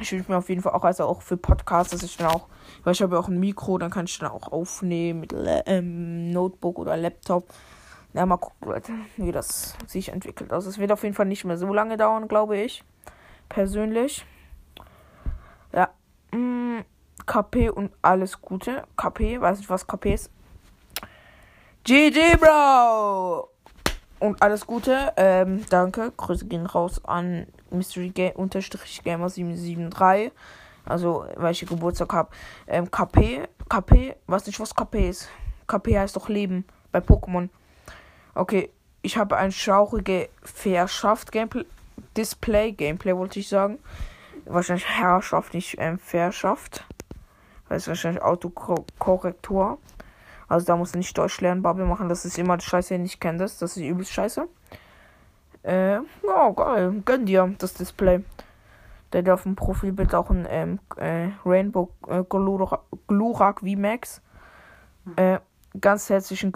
[0.00, 2.46] Ich wünsche mir auf jeden Fall auch, also auch für Podcasts, dass ich dann auch
[2.82, 5.34] weil ich habe ja auch ein Mikro, dann kann ich dann auch aufnehmen mit
[5.66, 7.48] ähm, Notebook oder Laptop.
[8.12, 10.52] Ja, mal gucken, Leute, wie das sich entwickelt.
[10.52, 12.84] Also es wird auf jeden Fall nicht mehr so lange dauern, glaube ich.
[13.48, 14.24] Persönlich.
[15.72, 15.90] Ja.
[16.30, 16.80] Mm,
[17.26, 18.84] KP und alles Gute.
[18.96, 20.30] KP, weiß nicht, was KP ist.
[21.86, 23.50] GG, Bro!
[24.18, 25.12] und alles Gute.
[25.16, 26.12] Ähm, danke.
[26.16, 30.32] Grüße gehen raus an Mystery Gamer 773.
[30.86, 32.30] Also, weil ich Geburtstag habe.
[32.66, 33.46] Ähm, KP.
[33.68, 34.16] KP.
[34.26, 35.28] Weiß nicht, was KP ist.
[35.66, 37.50] KP heißt doch Leben bei Pokémon.
[38.34, 38.70] Okay,
[39.02, 41.66] ich habe ein schaurige Verschaft Gameplay.
[42.16, 43.78] Display Gameplay wollte ich sagen.
[44.46, 46.86] Wahrscheinlich Herrschaft, nicht ähm, Verschaft.
[47.68, 49.78] Das ist wahrscheinlich Autokorrektur.
[50.48, 52.08] Also da muss nicht Deutsch lernen, Bubble machen.
[52.08, 53.58] Das ist immer scheiße, nicht kennt das.
[53.58, 54.46] Das ist übelst scheiße.
[55.62, 57.02] Äh, ja, geil.
[57.04, 58.22] Gönn dir das Display.
[59.12, 64.20] Der auf dem Profilbild auch ein ähm, äh, Rainbow äh, Glurak, Glurak VMAX.
[65.16, 65.38] Äh,
[65.80, 66.52] ganz herzlichen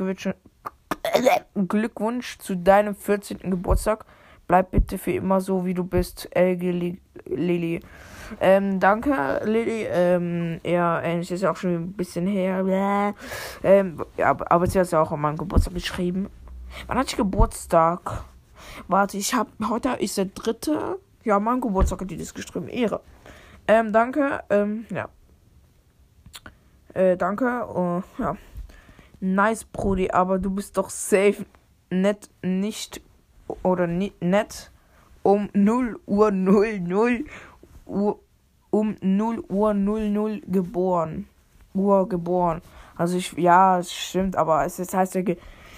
[1.54, 3.38] Glückwunsch zu deinem 14.
[3.50, 4.04] Geburtstag.
[4.46, 6.70] Bleib bitte für immer so, wie du bist, Elge
[7.26, 7.80] Lili.
[8.40, 9.86] Ähm, danke, Lilly.
[9.90, 13.14] Ähm, ja, es ist auch schon ein bisschen her.
[13.62, 16.28] Ähm, ja, aber sie hat es ja auch an meinem Geburtstag geschrieben.
[16.86, 18.24] Wann hatte ich Geburtstag?
[18.86, 20.98] Warte, ich habe heute ist der dritte.
[21.24, 22.68] Ja, mein Geburtstag hat die das geschrieben.
[22.68, 23.00] Ehre.
[23.66, 24.42] Ähm, danke.
[24.50, 25.08] Ähm, ja.
[26.94, 27.66] Äh, danke.
[27.74, 28.36] Uh, ja.
[29.20, 31.44] Nice, Brody, aber du bist doch safe
[31.90, 33.00] nett nicht
[33.62, 34.70] oder nicht nett
[35.22, 37.24] um 0 Uhr 00
[37.88, 38.20] Uhr,
[38.70, 41.26] um 0 Uhr 00 geboren.
[41.74, 42.62] Uhr geboren.
[42.96, 45.22] Also ich, ja, es stimmt, aber es das heißt ja,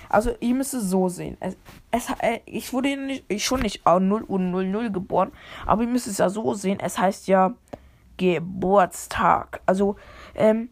[0.09, 1.37] also ihr müsst es so sehen.
[1.40, 1.57] Es,
[1.90, 5.31] es, äh, ich wurde nicht, ich schon nicht 0 Uhr 00 geboren,
[5.66, 6.81] aber ihr müsst es ja so sehen.
[6.81, 7.55] Es heißt ja
[8.16, 9.61] Geburtstag.
[9.66, 9.96] Also,
[10.35, 10.68] ähm,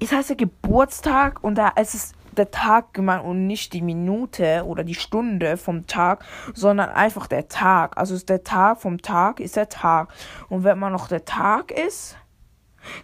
[0.00, 4.64] es heißt ja Geburtstag und da ist es der Tag gemeint und nicht die Minute
[4.64, 6.24] oder die Stunde vom Tag,
[6.54, 7.98] sondern einfach der Tag.
[7.98, 10.08] Also der Tag vom Tag ist der Tag.
[10.48, 12.16] Und wenn man noch der Tag ist,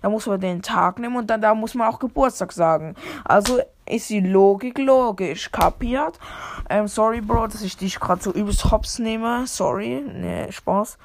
[0.03, 2.95] dann muss man den Tag nehmen und dann da muss man auch Geburtstag sagen.
[3.25, 6.19] Also ist die Logik logisch, kapiert?
[6.71, 9.47] Ähm, sorry, Bro, dass ich dich gerade so übelst hops nehme.
[9.47, 10.97] Sorry, ne, Spaß.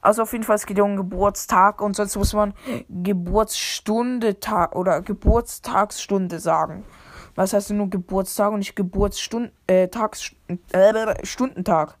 [0.00, 2.52] Also auf jeden Fall, es geht ja um Geburtstag und sonst muss man
[2.90, 4.36] Geburtsstunde
[4.72, 6.84] oder Geburtstagsstunde sagen.
[7.34, 10.32] Was heißt denn nur Geburtstag und nicht Geburtsstund äh, Tags
[10.72, 11.96] äh, Stundentag?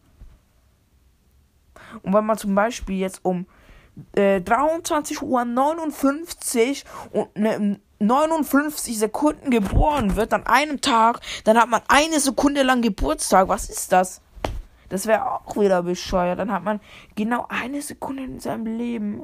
[2.02, 3.46] Und wenn man zum Beispiel jetzt um
[4.12, 11.68] äh, 23 Uhr 59 und ne, 59 Sekunden geboren wird an einem Tag, dann hat
[11.68, 13.48] man eine Sekunde lang Geburtstag.
[13.48, 14.20] Was ist das?
[14.88, 16.38] Das wäre auch wieder bescheuert.
[16.38, 16.80] Dann hat man
[17.14, 19.22] genau eine Sekunde in seinem Leben.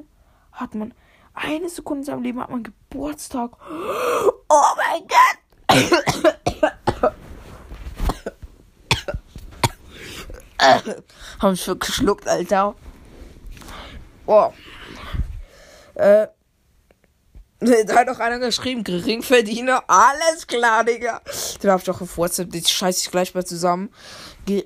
[0.52, 0.94] Hat man
[1.34, 3.52] eine Sekunde in seinem Leben hat man Geburtstag.
[4.48, 5.49] Oh mein Gott!
[11.40, 12.74] Haben schon geschluckt, Alter.
[14.26, 14.52] Boah.
[15.94, 16.26] Äh.
[17.62, 19.84] Da hat doch einer geschrieben, Geringverdiener.
[19.86, 21.20] Alles klar, Digga.
[21.62, 22.42] Den hab ich doch gefurzt.
[22.46, 23.90] Die scheiße ich gleich mal zusammen.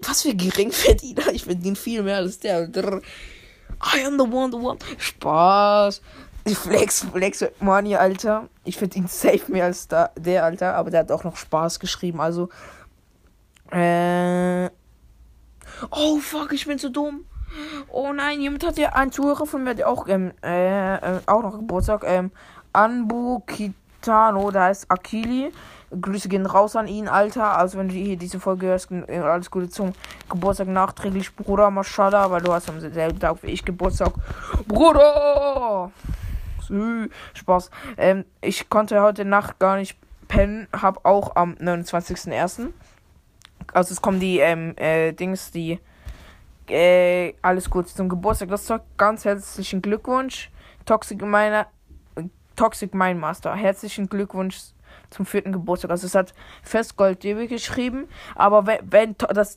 [0.02, 1.26] Was für Geringverdiener?
[1.32, 2.68] Ich verdiene viel mehr als der.
[2.68, 4.78] I am the one, the one.
[4.98, 6.00] Spaß.
[6.52, 8.48] Flex, Flex Money, Alter.
[8.64, 10.74] Ich finde ihn safe mehr als da, der, Alter.
[10.74, 12.20] Aber der hat auch noch Spaß geschrieben.
[12.20, 12.50] Also.
[13.70, 14.68] Äh.
[15.90, 17.24] Oh, fuck, ich bin so dumm.
[17.88, 21.42] Oh nein, jemand hat ja ein Zuhörer von mir, der auch, ähm, äh, äh, auch
[21.42, 22.02] noch Geburtstag.
[22.04, 22.30] Ähm,
[22.72, 25.52] Anbu Kitano, der heißt Akili.
[26.00, 27.56] Grüße gehen raus an ihn, Alter.
[27.56, 29.92] Also, wenn du hier diese Folge hörst, äh, alles Gute zum
[30.28, 31.70] Geburtstag nachträglich, Bruder.
[31.70, 34.12] Maschallah, weil du hast am selben Tag wie ich Geburtstag.
[34.66, 35.90] Bruder!
[37.34, 37.70] Spaß.
[37.96, 39.98] Ähm, ich konnte heute Nacht gar nicht
[40.28, 42.70] pennen, hab auch am 29.01.
[43.72, 45.78] Also es kommen die ähm, äh, Dings, die
[46.68, 48.48] äh, alles gut zum Geburtstag.
[48.48, 50.50] Das ist ganz herzlichen Glückwunsch.
[50.84, 51.66] Toxic meiner
[52.56, 53.54] Toxic Mindmaster.
[53.54, 54.58] Herzlichen Glückwunsch
[55.10, 55.90] zum vierten Geburtstag.
[55.90, 59.56] Also es hat Festgold DB geschrieben, aber wenn, wenn das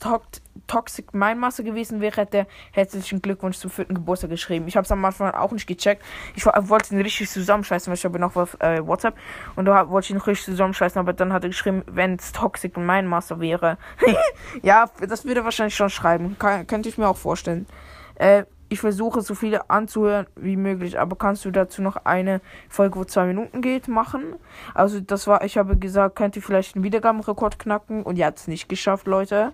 [0.68, 4.68] Toxic Mindmaster gewesen wäre, hätte er herzlichen Glückwunsch zum vierten Geburtstag geschrieben.
[4.68, 6.04] Ich habe es am Anfang auch nicht gecheckt.
[6.36, 9.16] Ich wollte ihn richtig zusammenscheißen, weil ich habe noch auf äh, WhatsApp
[9.56, 12.78] und da wollte ich ihn richtig zusammenscheißen, aber dann hat er geschrieben, wenn es Toxic
[12.78, 13.78] Mindmaster wäre.
[14.62, 16.38] ja, das würde er wahrscheinlich schon schreiben.
[16.40, 17.68] Kann, könnte ich mir auch vorstellen.
[18.16, 23.00] Äh, ich versuche so viele anzuhören wie möglich, aber kannst du dazu noch eine Folge,
[23.00, 24.36] wo zwei Minuten geht, machen?
[24.74, 28.40] Also das war, ich habe gesagt, könnt ihr vielleicht einen Wiedergabenrekord knacken und ihr habt
[28.40, 29.54] es nicht geschafft, Leute.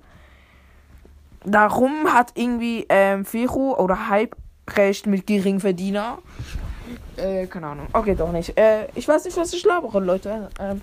[1.45, 4.36] Darum hat irgendwie ähm, Fero oder Hype
[4.75, 6.19] recht mit Geringverdiener.
[7.17, 7.88] Äh, keine Ahnung.
[7.93, 8.58] Okay, doch nicht.
[8.58, 10.49] Äh, ich weiß nicht, was ich labere, Leute.
[10.60, 10.82] Ähm,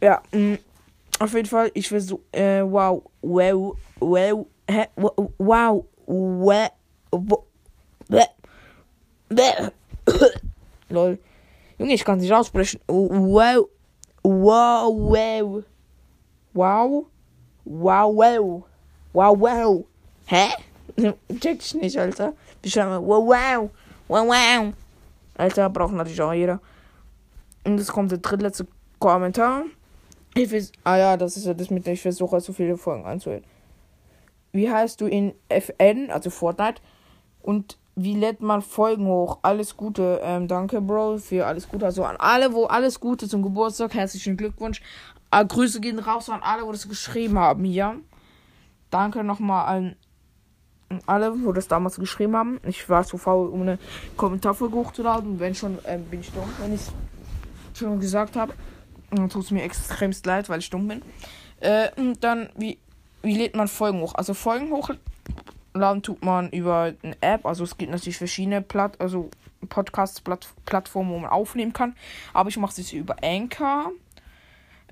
[0.00, 0.58] ja, mh, mm,
[1.20, 4.86] auf jeden Fall, ich versuche, äh, wow, wow, wow, Hä?
[4.96, 5.84] Wow.
[10.88, 11.18] Lol.
[11.78, 12.80] Junge, ich kann es nicht aussprechen.
[12.86, 13.68] Wow.
[14.22, 15.64] Wow, wow.
[16.54, 17.06] Wow.
[17.64, 18.64] Wow, wow.
[19.12, 19.84] Wow, wow.
[20.26, 20.48] Hä?
[21.40, 22.34] Check ich nicht, Alter.
[22.60, 23.70] Wir schreiben wow, wow.
[24.08, 24.72] Wow, wow.
[25.36, 26.60] Alter, braucht natürlich auch jeder.
[27.64, 28.66] Und es kommt der drittletzte
[28.98, 29.64] Kommentar.
[30.34, 33.44] Ich weiß, ah ja, das ist ja das mit, ich versuche so viele Folgen anzuhören.
[34.52, 36.80] Wie heißt du in FN, also Fortnite?
[37.40, 39.38] Und wie lädt man Folgen hoch?
[39.42, 40.20] Alles Gute.
[40.22, 41.84] Ähm, danke, Bro, für alles Gute.
[41.84, 43.94] Also an alle, wo alles Gute zum Geburtstag.
[43.94, 44.80] Herzlichen Glückwunsch.
[45.32, 47.96] Äh, Grüße gehen raus an alle, wo das geschrieben haben hier.
[48.90, 49.96] Danke nochmal an
[51.06, 52.60] alle, wo das damals geschrieben haben.
[52.64, 53.78] Ich war zu faul, um eine
[54.18, 55.40] Kommentarfolge hochzuladen.
[55.40, 56.82] Wenn schon, ähm, bin ich dumm, wenn ich
[57.74, 58.52] schon gesagt habe.
[59.10, 61.02] Dann tut es mir extremst leid, weil ich dumm bin.
[61.60, 62.78] Äh, und dann, wie,
[63.22, 64.14] wie lädt man Folgen hoch?
[64.14, 67.46] Also Folgen hochladen tut man über eine App.
[67.46, 69.30] Also es gibt natürlich verschiedene Platt, also
[69.66, 71.96] Podcast-Plattformen, wo man aufnehmen kann.
[72.34, 73.92] Aber ich mache es über Anchor.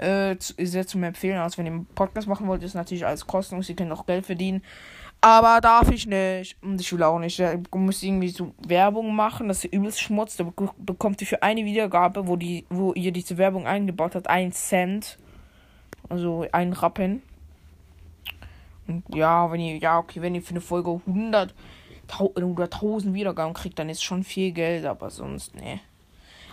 [0.01, 1.39] Äh, sehr zu empfehlen.
[1.39, 3.69] Also wenn ihr einen Podcast machen wollt, ist natürlich alles kostenlos.
[3.69, 4.63] Ihr könnt auch Geld verdienen.
[5.21, 6.57] Aber darf ich nicht.
[6.63, 7.39] Und ich will auch nicht.
[7.39, 9.49] Du musst irgendwie so Werbung machen.
[9.49, 10.39] Das ist übelst Schmutz.
[10.39, 14.53] Da bekommt ihr für eine Wiedergabe, wo, die, wo ihr diese Werbung eingebaut habt, einen
[14.53, 15.19] Cent.
[16.09, 17.23] Also einen Rappen.
[18.89, 21.55] Und ja, wenn ihr, ja, okay, wenn ihr für eine Folge 100
[22.19, 25.81] oder 1000 Wiedergaben kriegt, dann ist schon viel Geld, aber sonst, ne.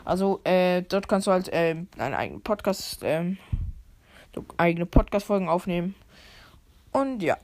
[0.08, 3.38] Also, äh, dort kannst du halt, äh, einen eigenen Podcast, ähm,
[4.56, 5.96] eigene Podcast-Folgen aufnehmen.
[6.94, 7.36] Und ja.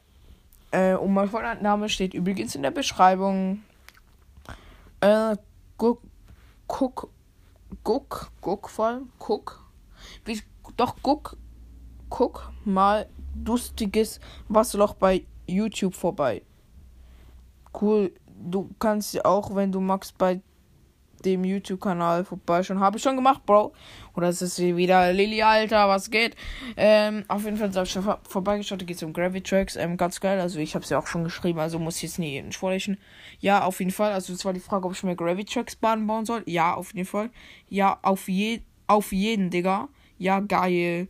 [0.72, 3.64] Äh, und mein Vorname steht übrigens in der Beschreibung.
[5.02, 5.36] Äh,
[5.76, 6.04] guck,
[6.68, 7.10] guck,
[7.84, 9.62] guck, guck voll, guck.
[10.24, 10.42] Wie,
[10.78, 11.36] doch, guck,
[12.08, 13.10] guck mal
[13.46, 16.44] lustiges Wasserloch bei YouTube vorbei.
[17.82, 18.14] Cool.
[18.26, 20.40] Du kannst auch, wenn du magst, bei
[21.26, 22.80] dem YouTube-Kanal vorbeischauen.
[22.80, 23.74] Habe ich schon gemacht, Bro.
[24.16, 26.36] Oder ist es wieder Lilly, Alter, was geht?
[26.78, 28.82] Ähm, auf jeden Fall habe ich schon vor vorbeigeschaut.
[28.82, 29.76] Da geht es um Gravity Tracks.
[29.76, 30.40] Ähm, ganz geil.
[30.40, 32.98] Also, ich habe es ja auch schon geschrieben, also muss ich jetzt nie nicht vorlesen.
[33.40, 34.12] Ja, auf jeden Fall.
[34.12, 36.44] Also, es war die Frage, ob ich mir Gravity Tracks Bahn bauen soll.
[36.46, 37.30] Ja, auf jeden Fall.
[37.70, 39.90] Ja, auf, je auf jeden, Digga.
[40.18, 41.08] Ja, geil.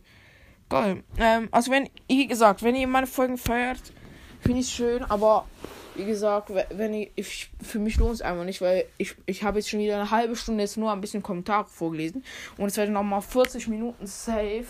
[0.68, 1.04] Geil.
[1.18, 3.92] Ähm, also, wenn, wie gesagt, wenn ihr meine Folgen feiert,
[4.40, 5.46] finde ich schön, aber
[5.94, 9.58] wie gesagt, wenn ich, ich für mich lohnt es einfach nicht, weil ich, ich habe
[9.58, 12.24] jetzt schon wieder eine halbe Stunde jetzt nur ein bisschen Kommentare vorgelesen
[12.56, 14.66] und jetzt werde ich nochmal 40 Minuten safe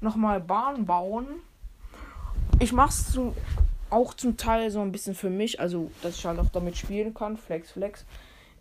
[0.00, 1.26] nochmal Bahn bauen.
[2.58, 3.34] Ich mache es zum,
[3.90, 7.14] auch zum Teil so ein bisschen für mich, also dass ich halt auch damit spielen
[7.14, 7.36] kann.
[7.36, 8.04] Flex, Flex.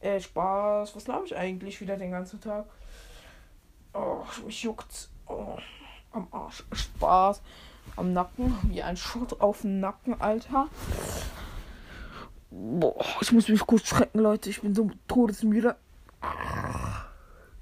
[0.01, 0.95] Äh, Spaß.
[0.95, 2.65] Was glaube ich eigentlich wieder den ganzen Tag?
[3.93, 5.09] Oh, mich juckt.
[5.27, 5.57] Oh,
[6.11, 6.63] am Arsch.
[6.71, 7.41] Spaß.
[7.95, 8.55] Am Nacken.
[8.63, 10.67] Wie ein Schott auf dem Nacken, Alter.
[12.51, 14.49] Boah, ich muss mich kurz schrecken, Leute.
[14.49, 15.75] Ich bin so todesmüde.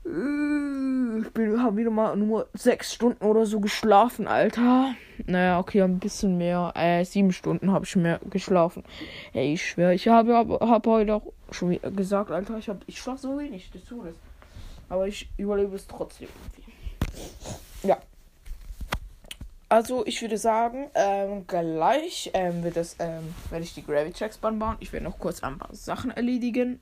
[0.05, 4.93] Ich bin, habe wieder mal nur sechs Stunden oder so geschlafen, Alter.
[5.25, 6.71] Naja, okay, ein bisschen mehr.
[6.75, 8.83] Äh, sieben Stunden habe ich mehr geschlafen.
[9.33, 13.19] Ey, ich schwöre, ich habe, habe, habe heute auch schon gesagt, Alter, ich, ich schlafe
[13.19, 14.15] so wenig des Todes.
[14.87, 16.29] Aber ich überlebe es trotzdem.
[17.83, 17.97] Ja.
[19.69, 24.37] Also ich würde sagen, ähm, gleich ähm, wird das, ähm, werde ich die Gravity Tracks
[24.37, 24.77] bauen.
[24.79, 26.79] Ich werde noch kurz ein paar Sachen erledigen.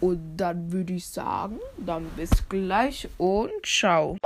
[0.00, 4.16] Und dann würde ich sagen, dann bis gleich und ciao.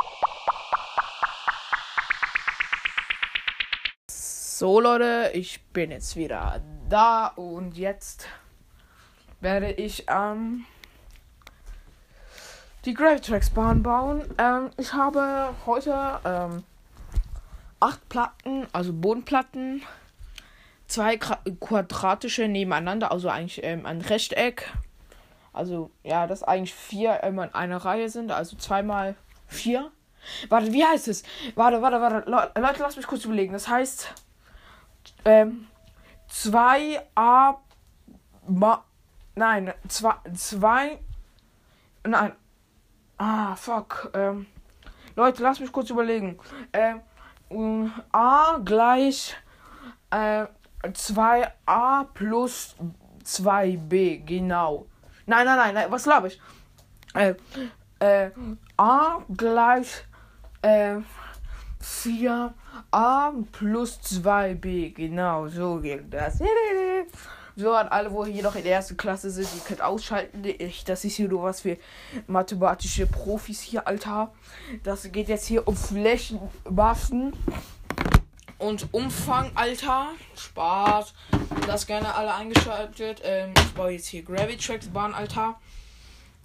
[4.08, 8.28] So Leute, ich bin jetzt wieder da und jetzt
[9.40, 10.64] werde ich ähm,
[12.84, 14.22] die Gravity Tracks Bahn bauen.
[14.38, 16.62] Ähm, ich habe heute ähm,
[17.80, 19.82] acht Platten, also Bodenplatten,
[20.86, 24.72] zwei quadratische nebeneinander, also eigentlich ähm, ein Rechteck.
[25.52, 29.16] Also ja, das eigentlich vier immer in einer Reihe sind, also zweimal
[29.48, 29.90] vier.
[30.48, 31.22] Warte, wie heißt es?
[31.54, 32.30] Warte, warte, warte.
[32.60, 33.52] Leute, lasst mich kurz überlegen.
[33.52, 34.14] Das heißt,
[35.24, 35.66] ähm,
[36.30, 37.56] 2a
[38.46, 38.84] ma,
[39.34, 40.98] nein, 2 zwei,
[42.04, 42.32] nein,
[43.18, 44.46] ah, fuck, ähm,
[45.16, 46.38] Leute, lasst mich kurz überlegen.
[46.72, 47.00] Ähm,
[48.12, 49.34] a gleich
[50.10, 50.46] äh,
[50.82, 52.76] 2a plus
[53.24, 54.86] 2b, genau.
[55.26, 56.40] Nein, nein, nein, nein was glaube ich?
[57.14, 57.34] Äh,
[57.98, 58.30] äh,
[58.76, 60.04] a gleich
[60.62, 60.98] äh,
[61.82, 62.52] 4a
[63.52, 66.40] plus 2b, genau, so geht das.
[67.60, 70.42] So an alle, wo hier noch in der ersten Klasse sind, ihr könnt ausschalten.
[70.44, 71.76] Ich, das ist hier nur was für
[72.26, 74.32] mathematische Profis hier, Alter.
[74.82, 77.34] Das geht jetzt hier um Flächenmassen
[78.56, 80.08] und Umfang, Alter.
[80.36, 81.12] Spaß.
[81.66, 83.20] Das gerne alle eingeschaltet.
[83.24, 85.60] Ähm, ich baue jetzt hier Gravity Tracks Bahn, Alter.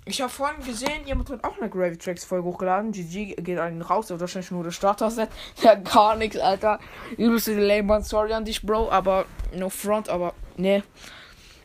[0.08, 2.92] Ich habe vorhin gesehen, jemand hat auch eine Gravity Tracks Folge hochgeladen.
[2.92, 5.30] GG geht ihn raus, aber wahrscheinlich nur das Starter-Set.
[5.64, 6.80] Ja, gar nichts, Alter.
[7.18, 10.84] Übelste lame Sorry an dich, Bro, aber no front, aber nee.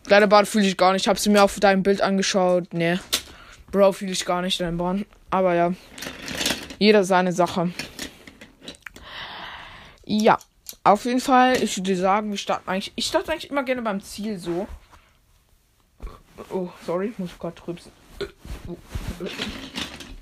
[0.09, 1.03] Deine Bahn fühle ich gar nicht.
[1.03, 2.73] Ich habe sie mir auf deinem Bild angeschaut.
[2.73, 2.99] Nee.
[3.71, 5.05] Bro, fühle ich gar nicht, deine Bahn.
[5.29, 5.75] Aber ja.
[6.79, 7.71] Jeder seine Sache.
[10.07, 10.39] Ja.
[10.83, 12.93] Auf jeden Fall, ich würde sagen, wir starten eigentlich.
[12.97, 14.67] Ich starte eigentlich immer gerne beim Ziel so.
[16.49, 18.00] Oh, sorry, muss gerade rübsen.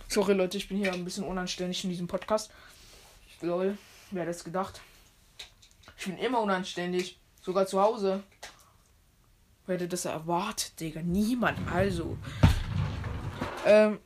[0.09, 2.51] Sorry, Leute, ich bin hier ein bisschen unanständig in diesem Podcast.
[3.41, 3.77] Lol,
[4.11, 4.81] wer hätte das gedacht?
[5.97, 7.19] Ich bin immer unanständig.
[7.43, 8.23] Sogar zu Hause.
[9.67, 11.03] Wer hätte das erwartet, Digga?
[11.03, 11.59] Niemand.
[11.71, 12.17] Also.
[13.65, 14.01] Ähm.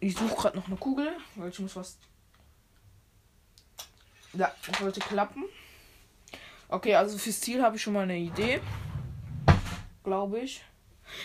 [0.00, 1.96] Ich suche gerade noch eine Kugel, weil ich muss was.
[4.34, 5.44] Ja, das sollte klappen.
[6.68, 8.60] Okay, also fürs Ziel habe ich schon mal eine Idee.
[10.02, 10.62] Glaube ich.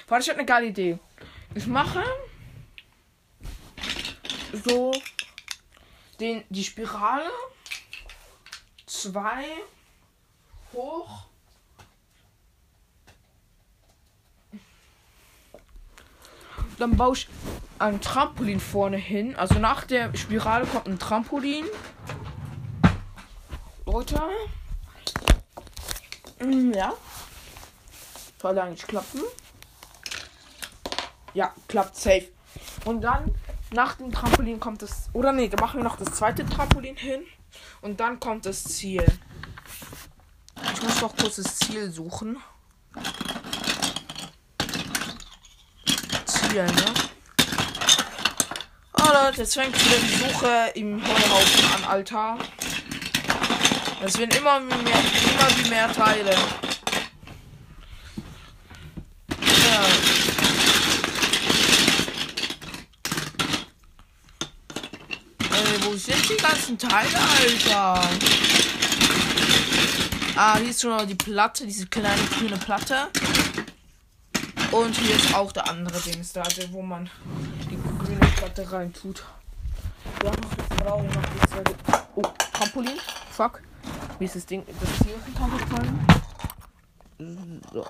[0.08, 1.00] Warte, ich habe eine geile Idee.
[1.56, 2.04] Ich mache
[4.66, 4.94] so
[6.20, 7.30] den, die Spirale
[8.86, 9.46] zwei
[10.74, 11.26] hoch.
[16.78, 17.28] Dann baue ich
[17.80, 19.36] ein Trampolin vorne hin.
[19.36, 21.66] Also nach der Spirale kommt ein Trampolin.
[23.86, 24.22] Leute.
[26.40, 26.94] Mm, ja.
[28.42, 29.22] Soll eigentlich klappen.
[31.34, 32.28] Ja, klappt safe.
[32.86, 33.34] Und dann
[33.72, 35.10] nach dem Trampolin kommt das.
[35.14, 37.22] Oder nee, dann machen wir noch das zweite Trampolin hin.
[37.82, 39.06] Und dann kommt das Ziel.
[40.74, 42.38] Ich muss noch kurz das Ziel suchen.
[46.26, 46.86] Ziel, ne?
[48.94, 52.38] Oh Leute, jetzt fängt wieder die Suche im Heuhaufen an, Alter.
[54.02, 56.32] Es werden immer mehr, immer mehr Teile.
[59.30, 59.84] Ja.
[65.52, 68.10] Ey, wo sind die ganzen Teile, Alter?
[70.36, 73.08] Ah, hier ist schon mal die Platte, diese kleine grüne Platte.
[74.72, 77.10] Und hier ist auch der andere Dings da, wo man
[77.72, 79.24] die grüne Platte rein tut.
[80.24, 80.32] Ja,
[81.50, 81.76] zweite.
[82.16, 82.24] Oh,
[82.54, 83.00] Trampolin.
[83.32, 83.62] Fuck.
[84.20, 84.64] Wie ist das Ding?
[84.80, 86.06] Das Ziel runtergefallen.
[87.74, 87.88] So.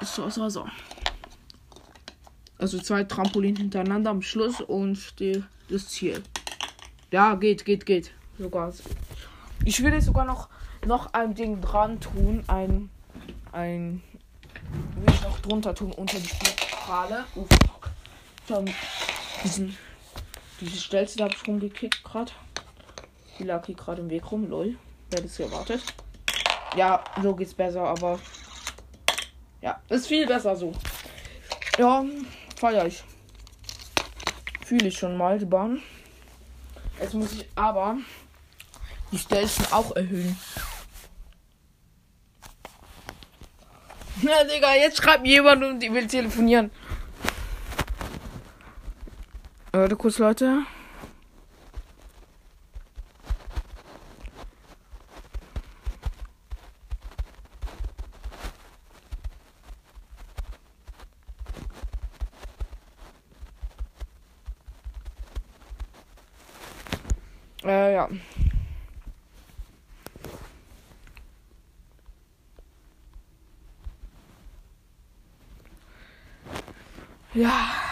[0.00, 0.66] So, so, so.
[2.58, 6.22] Also zwei Trampolin hintereinander am Schluss und die, das Ziel.
[7.10, 8.12] Ja, geht, geht, geht.
[8.38, 8.72] Sogar.
[9.64, 10.48] Ich würde sogar noch,
[10.86, 12.44] noch ein Ding dran tun.
[12.46, 12.90] Ein.
[13.52, 14.02] Ein.
[14.96, 17.24] Will ich noch drunter tun unter die Spirale.
[17.34, 17.90] Oh, fuck.
[18.46, 18.70] Dann
[19.42, 19.76] diesen
[20.60, 22.32] diese Stelze, da habe ich rumgekickt gerade.
[23.38, 24.76] Die lag hier gerade im Weg rum, lol.
[25.10, 25.82] Wer es erwartet?
[26.76, 28.18] Ja, so geht's besser, aber.
[29.60, 30.72] Ja, ist viel besser so.
[31.76, 32.04] Ja,
[32.64, 33.04] feier ich.
[34.64, 35.82] Fühle ich schon mal die Bahn.
[36.98, 37.98] Jetzt muss ich aber
[39.12, 40.34] die Stelzen auch erhöhen.
[44.22, 46.70] Ja, Digga, jetzt schreibt jemand und die will telefonieren.
[49.72, 50.64] Warte kurz, Leute.
[67.64, 68.08] Äh, ja.
[77.32, 77.84] Ja.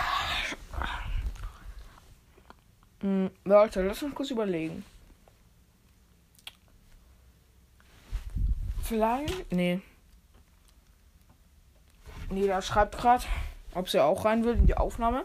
[3.74, 4.84] Leute, lass uns kurz überlegen.
[8.82, 9.50] Vielleicht.
[9.50, 9.80] Nee.
[12.28, 13.24] Nee, der schreibt gerade,
[13.74, 15.24] ob sie auch rein will in die Aufnahme.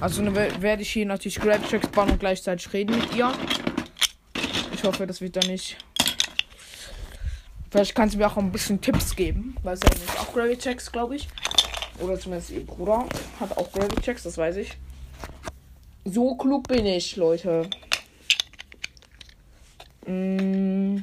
[0.00, 3.32] Also dann werde ich hier natürlich Tracks bauen und gleichzeitig reden mit ihr.
[4.72, 5.76] Ich hoffe, das wird dann nicht.
[7.70, 10.90] Vielleicht kann sie mir auch ein bisschen Tipps geben, weil sie ja auch Gravity Checks,
[10.90, 11.28] glaube ich.
[12.00, 13.06] Oder zumindest ihr Bruder
[13.38, 14.76] hat auch Gravity Checks, das weiß ich.
[16.04, 17.68] So klug bin ich, Leute.
[20.06, 20.98] Mm.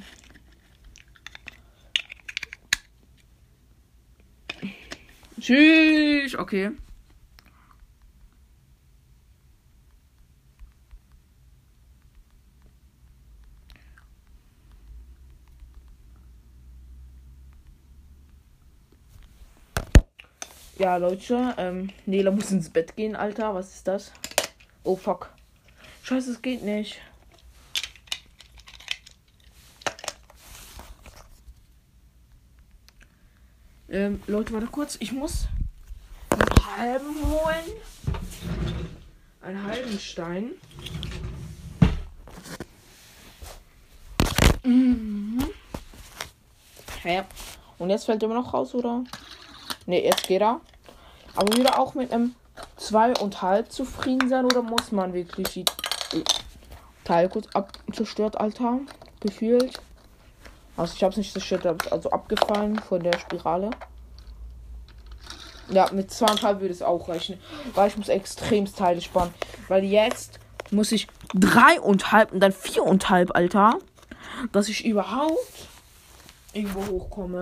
[5.40, 6.36] Tschüss.
[6.36, 6.72] Okay.
[20.78, 23.54] Ja, Leute, ähm, Nela muss ins Bett gehen, Alter.
[23.56, 24.12] Was ist das?
[24.84, 25.30] Oh fuck.
[26.04, 27.00] Scheiße, es geht nicht.
[33.90, 34.98] Ähm, Leute, warte kurz.
[35.00, 35.48] Ich muss
[36.30, 37.66] einen halben holen.
[39.42, 40.52] Einen halben Stein.
[44.64, 45.44] Mhm.
[47.04, 47.26] Ja.
[47.78, 49.04] Und jetzt fällt er immer noch raus, oder?
[49.86, 50.62] Ne, jetzt geht er.
[51.36, 52.36] Aber wieder auch mit einem
[52.92, 55.66] 2,5 zufrieden sein oder muss man wirklich die
[57.06, 58.80] Teil kurz abzerstört, Alter?
[59.22, 59.82] Gefühlt.
[60.76, 63.70] Also ich habe es nicht zerstört, also abgefallen von der Spirale.
[65.70, 67.40] Ja, mit 2,5 würde es auch reichen.
[67.74, 69.34] Weil ich muss extrem Teile sparen.
[69.70, 70.40] Weil jetzt
[70.70, 71.80] muss ich 3,5
[72.32, 73.80] und dann 4,5, Alter.
[74.52, 75.68] Dass ich überhaupt
[76.54, 77.42] irgendwo hochkomme.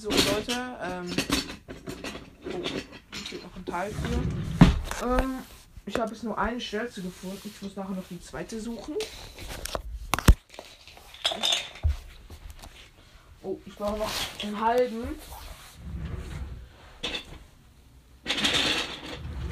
[0.00, 1.10] So, Leute, ähm.
[2.52, 2.62] Oh,
[3.28, 5.04] hier noch ein Teil für.
[5.04, 5.38] Ähm,
[5.88, 7.40] ich habe jetzt nur eine Stelle gefunden.
[7.44, 8.94] Ich muss nachher noch die zweite suchen.
[13.42, 14.10] Oh, ich brauche noch
[14.42, 15.18] einen halben.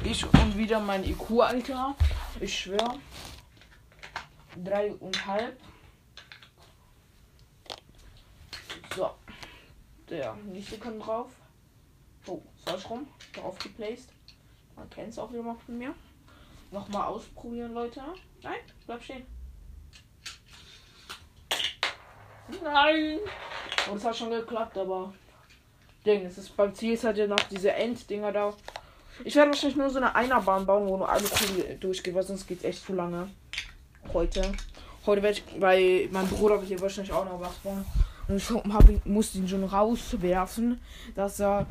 [0.03, 1.95] Ich und wieder mein IQ, Alter.
[2.39, 2.99] Ich schwöre.
[4.63, 5.59] Drei und halb.
[8.95, 9.09] So.
[10.09, 11.31] Der nächste kann drauf.
[12.27, 13.07] Oh, falsch rum.
[13.33, 14.09] Drauf geplaced.
[14.75, 15.95] Man kennt es auch immer von mir.
[16.71, 18.01] Nochmal ausprobieren, Leute.
[18.43, 19.25] Nein, bleib stehen.
[22.63, 23.19] Nein!
[23.89, 25.13] Und es hat schon geklappt, aber.
[26.05, 28.53] Ding, es ist beim Ziel ist halt ja noch diese Enddinger da.
[29.25, 32.47] Ich werde wahrscheinlich nur so eine Einerbahn bauen, wo nur eine Kugel durchgeht, weil sonst
[32.47, 33.29] geht es echt zu lange.
[34.13, 34.51] Heute.
[35.05, 37.85] Heute werde ich, weil mein Bruder wird hier wahrscheinlich auch noch was bauen.
[38.27, 40.79] Und ich hab, muss ihn schon rauswerfen,
[41.15, 41.65] dass er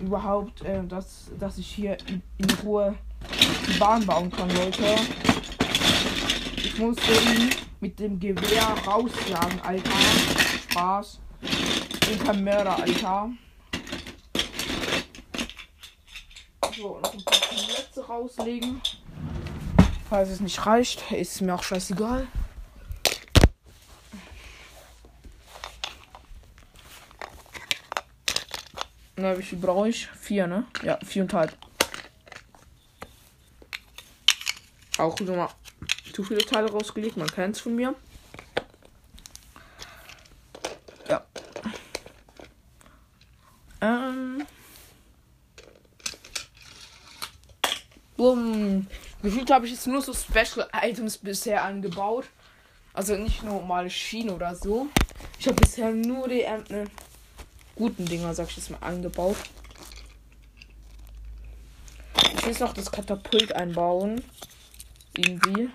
[0.00, 2.94] überhaupt, äh, dass, dass ich hier in, in Ruhe
[3.66, 4.96] die Bahn bauen kann, Leute.
[6.56, 7.50] Ich musste ihn
[7.80, 9.90] mit dem Gewehr rausjagen, Alter.
[10.70, 11.20] Spaß.
[11.40, 13.30] Ich bin kein Mörder, Alter.
[16.76, 18.82] So, noch ein paar Plätze rauslegen.
[20.08, 22.28] Falls es nicht reicht, ist mir auch scheißegal.
[29.16, 30.08] Na, wie viel brauche ich?
[30.08, 30.66] Vier, ne?
[30.82, 31.56] Ja, viereinhalb.
[34.98, 35.50] Auch nochmal
[36.12, 37.94] zu viele Teile rausgelegt, man kennt es von mir.
[41.08, 41.24] Ja.
[43.80, 44.46] Ähm.
[48.16, 48.86] Um,
[49.22, 52.24] gefühlt habe ich jetzt nur so Special Items bisher angebaut.
[52.94, 54.88] Also nicht normale Schienen oder so.
[55.38, 56.84] Ich habe bisher nur die ähm, ne,
[57.74, 59.36] guten Dinger, sag ich jetzt mal, angebaut.
[62.38, 64.24] Ich will noch das Katapult einbauen.
[65.16, 65.70] Irgendwie.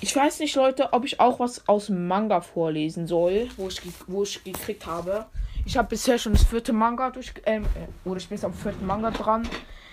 [0.00, 3.80] Ich weiß nicht, Leute, ob ich auch was aus dem Manga vorlesen soll, wo ich,
[4.06, 5.26] wo ich gekriegt habe.
[5.64, 7.32] Ich habe bisher schon das vierte Manga durch.
[7.46, 9.48] Ähm, äh, oder ich bin jetzt am vierten Manga dran.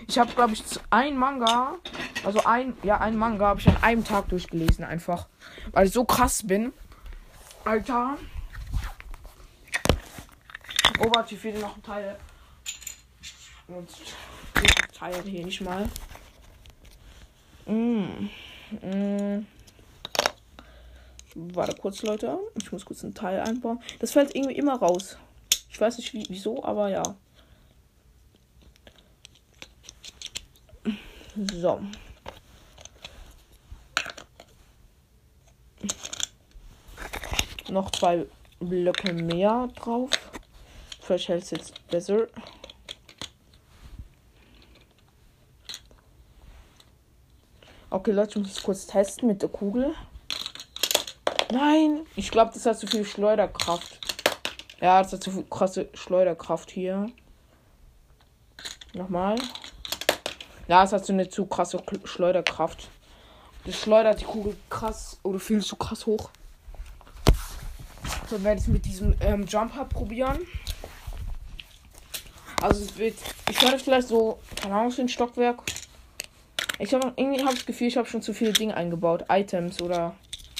[0.06, 1.76] Ich habe, glaube ich, ein Manga.
[2.24, 5.28] Also ein, ja, ein Manga habe ich an einem Tag durchgelesen, einfach.
[5.72, 6.72] Weil ich so krass bin.
[7.64, 8.18] Alter.
[11.00, 12.18] Oh, warte, fehlen noch ein Teil.
[13.68, 13.88] Und
[15.02, 15.88] Teil hier nicht mal.
[17.66, 18.28] Mm.
[18.70, 19.46] Mm.
[21.34, 22.38] Warte kurz, Leute.
[22.54, 23.82] Ich muss kurz ein Teil einbauen.
[23.98, 25.16] Das fällt irgendwie immer raus.
[25.70, 27.02] Ich weiß nicht wie, wieso, aber ja.
[31.52, 31.80] So.
[37.70, 38.26] Noch zwei
[38.60, 40.10] Blöcke mehr drauf.
[41.00, 42.28] Vielleicht hält es jetzt besser.
[47.92, 49.94] Okay, Leute, ich muss es kurz testen mit der Kugel.
[51.52, 54.00] Nein, ich glaube, das hat zu viel Schleuderkraft.
[54.80, 57.10] Ja, das hat zu viel krasse Schleuderkraft hier.
[58.94, 59.36] Nochmal.
[60.68, 62.88] Ja, es hat so eine zu krasse Schleuderkraft.
[63.66, 66.30] Das schleudert die Kugel krass oder viel zu krass hoch.
[68.30, 70.38] Dann werde ich es mit diesem ähm, Jumper probieren.
[72.62, 73.18] Also es wird.
[73.50, 75.62] Ich werde vielleicht so, keine Ahnung, für ein Stockwerk.
[76.78, 79.24] Ich habe irgendwie hab das Gefühl, ich habe schon zu viele Dinge eingebaut.
[79.28, 80.16] Items oder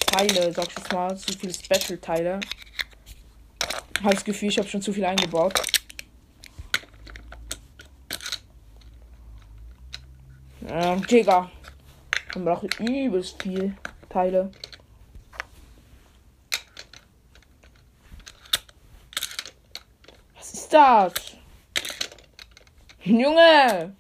[0.07, 1.17] Teile, sag ich jetzt mal.
[1.17, 2.41] Zu viele Special-Teile.
[4.03, 5.55] Habe das Gefühl, ich habe schon zu viel eingebaut.
[10.69, 11.51] Ähm, Digga.
[12.35, 13.75] Man braucht übelst viel
[14.09, 14.51] Teile.
[20.73, 21.13] ist das?
[23.05, 23.95] Junge!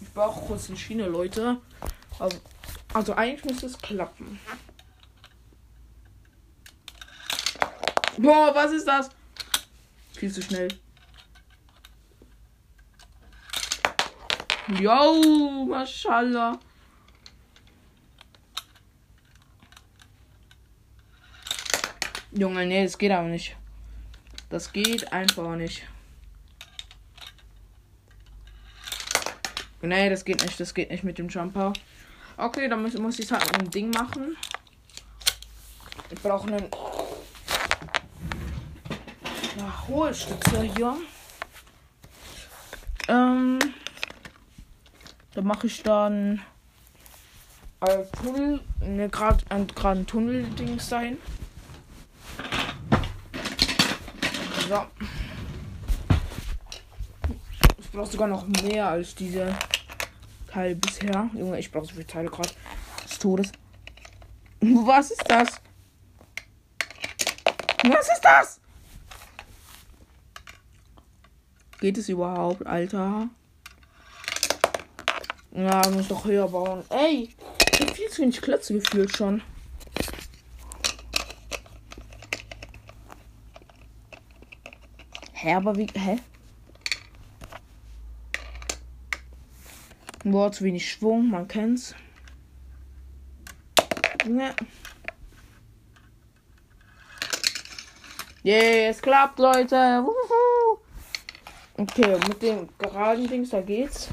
[0.00, 1.60] Ich brauche kurz eine Schiene, Leute.
[2.18, 2.38] Also,
[2.94, 4.38] also eigentlich müsste es klappen.
[8.18, 9.10] Boah, was ist das?
[10.14, 10.68] Viel zu schnell.
[14.80, 16.58] Yo, Mashallah.
[22.32, 23.56] Junge, nee, das geht aber nicht.
[24.48, 25.86] Das geht einfach nicht.
[29.82, 30.58] Nee, das geht nicht.
[30.58, 31.72] Das geht nicht mit dem Jumper.
[32.36, 34.36] Okay, dann muss, muss ich halt ein Ding machen.
[36.10, 36.66] Ich brauche einen
[39.58, 40.96] ja, Hohlstütze hier.
[43.08, 43.58] Ähm,
[45.34, 46.42] da mache ich dann
[47.80, 51.18] äh, Tunnel, ne, gerade ein Tunnel-Dings dahin.
[54.68, 54.84] So.
[57.96, 59.56] Brauche sogar noch mehr als diese
[60.48, 61.30] Teile bisher.
[61.32, 62.50] Junge, ich brauche so viele Teile gerade
[63.02, 63.52] des Todes.
[64.60, 65.48] Was ist das?
[67.84, 68.60] Was ist das?
[71.80, 73.30] Geht es überhaupt, Alter?
[75.52, 76.84] Ja, muss doch höher bauen.
[76.90, 77.34] Ey,
[77.72, 79.40] ich hab viel zu wenig Klötze gefühlt schon.
[85.32, 85.86] Hä, aber wie.
[85.94, 86.18] Hä?
[90.28, 91.94] Boah, zu wenig Schwung, man kennt's.
[94.28, 94.54] Ja.
[98.44, 99.76] Yeah, es klappt, Leute.
[99.76, 100.78] Wuhu.
[101.76, 104.08] Okay, mit dem geraden Dings, da geht's.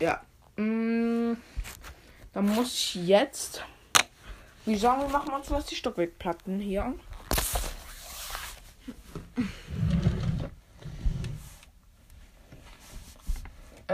[0.00, 0.22] Ja.
[0.56, 1.34] Mm,
[2.32, 3.62] dann muss ich jetzt
[4.64, 7.00] wie sagen wir machen uns was die Stockwerkplatten hier an.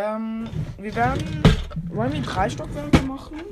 [0.01, 0.49] Ähm,
[0.79, 1.43] wir werden.
[1.89, 3.43] Wollen wir drei Stockwerke machen?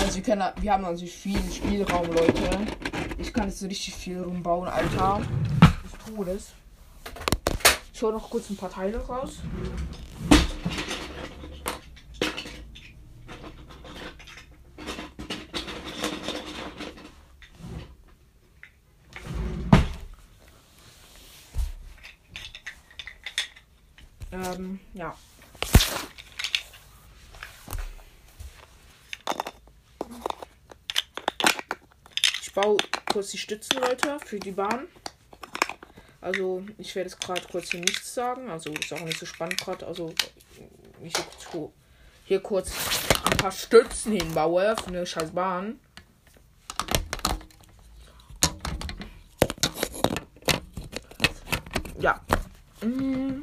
[0.00, 2.58] Also wir können wir haben natürlich viel Spielraum, Leute.
[3.18, 5.22] Ich kann jetzt so richtig viel rumbauen, Alter.
[5.82, 6.52] Des Todes.
[7.92, 9.40] Ich hole noch kurz ein paar Teile raus.
[24.34, 25.14] Ähm, ja.
[32.42, 32.76] Ich baue
[33.24, 34.86] kurz die Stützen, Leute, für die Bahn.
[36.20, 38.50] Also, ich werde jetzt gerade kurz hier nichts sagen.
[38.50, 39.86] Also, ist auch nicht so spannend gerade.
[39.86, 40.12] Also,
[41.02, 41.14] ich
[42.26, 42.70] hier kurz
[43.24, 45.80] ein paar Stützen hinbaue für eine scheiß Bahn.
[51.98, 52.20] Ja.
[52.82, 53.42] Mmh.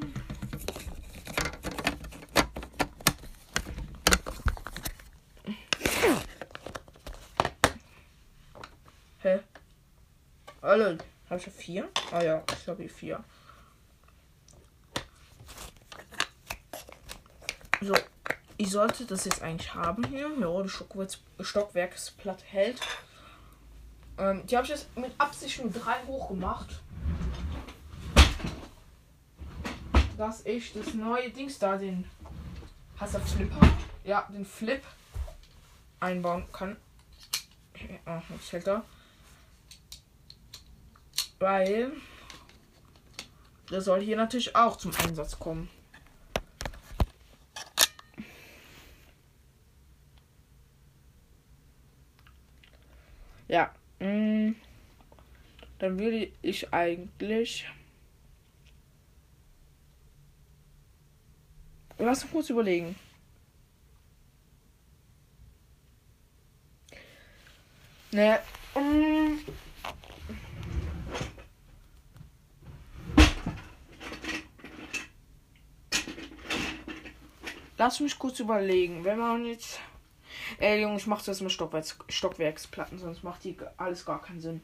[10.72, 10.98] alle.
[11.32, 11.90] Habe ich ja vier?
[12.12, 13.24] Ah ja, ich habe hier vier.
[17.80, 17.94] So,
[18.58, 20.30] ich sollte das jetzt eigentlich haben hier.
[20.38, 22.82] Ja, die Stockwerksplatte hält.
[24.18, 26.82] Ähm, die habe ich jetzt mit Absicht nur drei hoch gemacht.
[30.18, 32.12] Dass ich das neue Dings da, den
[33.00, 33.62] hast du Flipper?
[34.04, 34.84] Ja, den Flip
[36.02, 36.76] einbauen kann.
[38.04, 38.84] Ah, jetzt hält er.
[41.42, 41.92] Weil
[43.72, 45.72] der soll hier natürlich auch zum Einsatz kommen.
[53.48, 53.74] Ja.
[53.98, 54.56] Mh, mm,
[55.80, 57.68] dann würde ich eigentlich.
[61.98, 62.96] Lass uns kurz überlegen.
[68.12, 68.44] Naja.
[68.76, 69.40] Mh, mm,
[77.82, 79.04] Lass mich kurz überlegen.
[79.04, 79.80] Wenn man jetzt.
[80.60, 84.62] Ey, Junge, ich mach das mit Stockwerks Stockwerksplatten, sonst macht die alles gar keinen Sinn.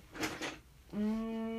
[0.91, 1.56] Hm.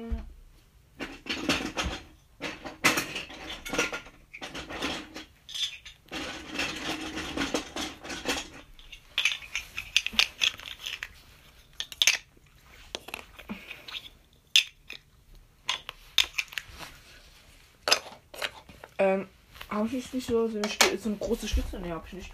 [19.98, 21.80] Ähm, Habe ich nicht so, so, eine, so eine große Stütze?
[21.80, 22.32] Ne, habe ich nicht.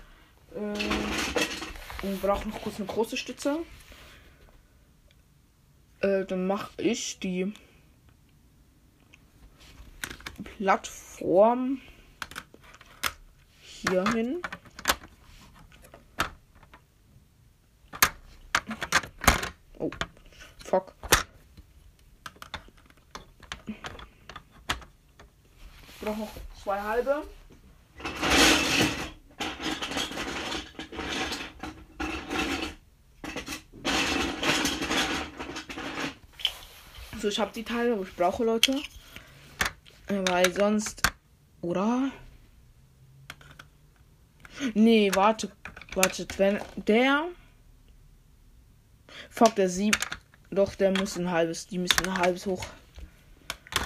[0.55, 3.61] Äh, und brauche noch kurz eine große Stütze.
[6.01, 7.55] Äh, dann mache ich die
[10.59, 11.81] Plattform
[13.61, 14.43] hier hin.
[19.79, 19.91] Oh,
[20.65, 20.95] fuck.
[23.67, 23.75] Ich
[26.01, 26.31] brauche noch
[26.63, 27.23] zwei halbe.
[37.25, 38.73] So, ich habe die Teile, wo ich brauche, Leute.
[40.09, 41.01] Äh, weil sonst.
[41.63, 42.11] Oder?
[44.75, 45.51] Nee, warte.
[45.95, 47.29] Wartet, wenn der.
[49.31, 49.97] Fuck, der sieb.
[50.51, 51.67] Doch, der muss ein halbes.
[51.67, 52.67] Die müssen ein halbes hoch.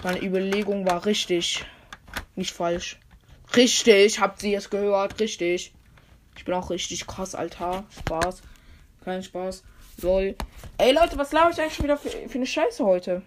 [0.03, 1.65] Meine Überlegung war richtig.
[2.35, 2.99] Nicht falsch.
[3.55, 5.21] Richtig, habt ihr es gehört?
[5.21, 5.73] Richtig.
[6.37, 7.87] Ich bin auch richtig krass, Alter.
[8.01, 8.43] Spaß.
[9.05, 9.63] Kein Spaß.
[10.01, 10.37] Soll.
[10.79, 13.23] Ey Leute, was laufe ich eigentlich schon wieder für, für eine Scheiße heute?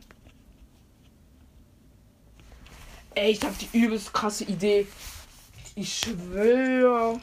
[3.13, 4.88] Ey, ich hab die übelst krasse Idee.
[5.76, 7.19] Ich schwöre.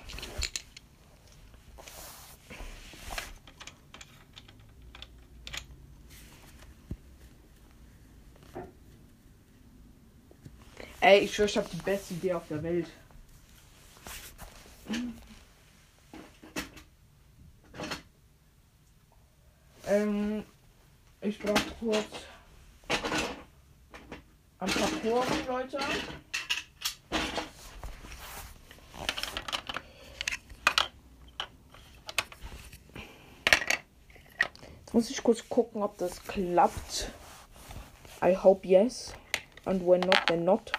[11.01, 12.89] Ey, ich schwöre, ich habe die beste Idee auf der Welt.
[19.89, 20.45] Ähm,
[21.23, 22.05] ich brauche kurz
[24.59, 25.79] ein paar Kurven, Leute.
[34.81, 37.11] Jetzt muss ich kurz gucken, ob das klappt.
[38.23, 39.15] I hope yes.
[39.65, 40.71] And when not, then not.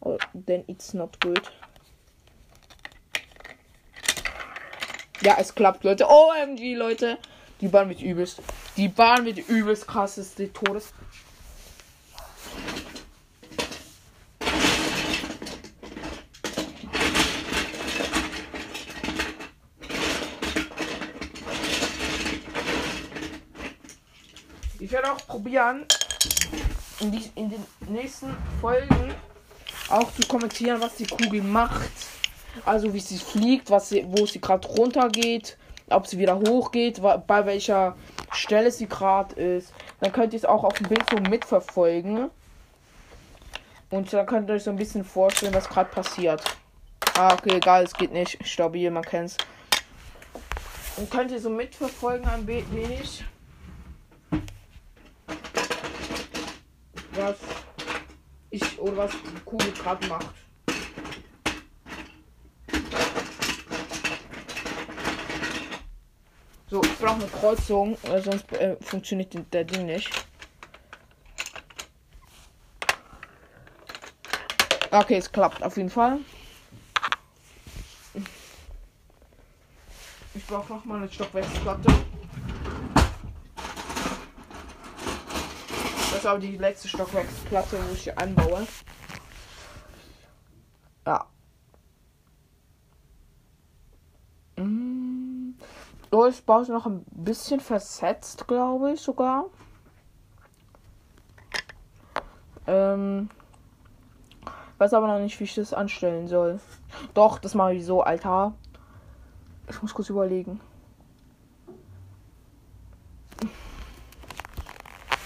[0.00, 1.50] Or then it's not good.
[5.22, 6.06] Ja, es klappt, Leute.
[6.06, 7.18] OMG, Leute.
[7.60, 8.40] Die Bahn wird übelst.
[8.76, 10.92] Die Bahn wird übelst krasseste Todes.
[24.80, 25.84] Ich werde auch probieren,
[27.00, 29.14] in, die, in den nächsten Folgen
[29.90, 31.90] auch zu kommentieren, was die Kugel macht.
[32.64, 35.58] Also wie sie fliegt, was sie, wo sie gerade runter geht,
[35.90, 37.96] ob sie wieder hochgeht, bei welcher
[38.32, 39.72] Stelle sie gerade ist.
[40.00, 42.30] Dann könnt ihr es auch auf dem Bild so mitverfolgen.
[43.90, 46.42] Und dann könnt ihr euch so ein bisschen vorstellen, was gerade passiert.
[47.16, 48.38] Ah, okay, egal, es geht nicht.
[48.46, 49.36] Stabil, man kennt's.
[50.96, 53.24] Und könnt ihr so mitverfolgen ein wenig.
[57.12, 57.36] Was
[58.50, 60.34] ich oder was die Kugel gerade macht.
[66.70, 70.10] So, ich brauche eine Kreuzung, weil sonst äh, funktioniert der Ding nicht.
[74.90, 76.18] Okay, es klappt auf jeden Fall.
[80.34, 81.94] Ich brauche noch mal eine Stockwerksplatte.
[86.10, 88.66] Das ist aber die letzte Stockwerksplatte, wo ich hier anbaue.
[91.06, 91.26] Ja.
[94.58, 95.27] Oh,
[96.10, 99.46] ich baue noch ein bisschen versetzt, glaube ich sogar.
[102.66, 103.30] Ähm,
[104.78, 106.60] weiß aber noch nicht, wie ich das anstellen soll.
[107.14, 108.54] Doch, das mache ich so, Alter.
[109.68, 110.60] Ich muss kurz überlegen.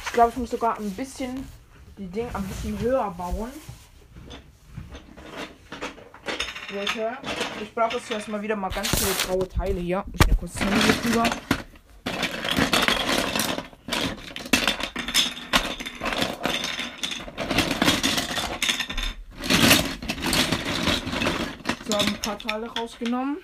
[0.04, 1.48] Ich glaube, ich muss sogar ein bisschen
[1.96, 3.50] die Dinge ein bisschen höher bauen.
[6.74, 7.16] Leute,
[7.62, 10.04] ich brauche jetzt erstmal wieder mal ganz viele graue Teile hier.
[10.12, 11.24] Ich nehme kurz Handy hier drüber.
[21.88, 23.38] So, ein paar Teile rausgenommen.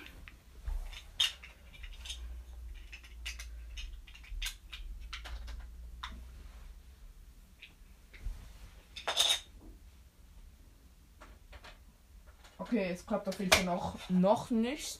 [12.71, 14.99] Okay, es klappt auf jeden Fall noch, noch nicht.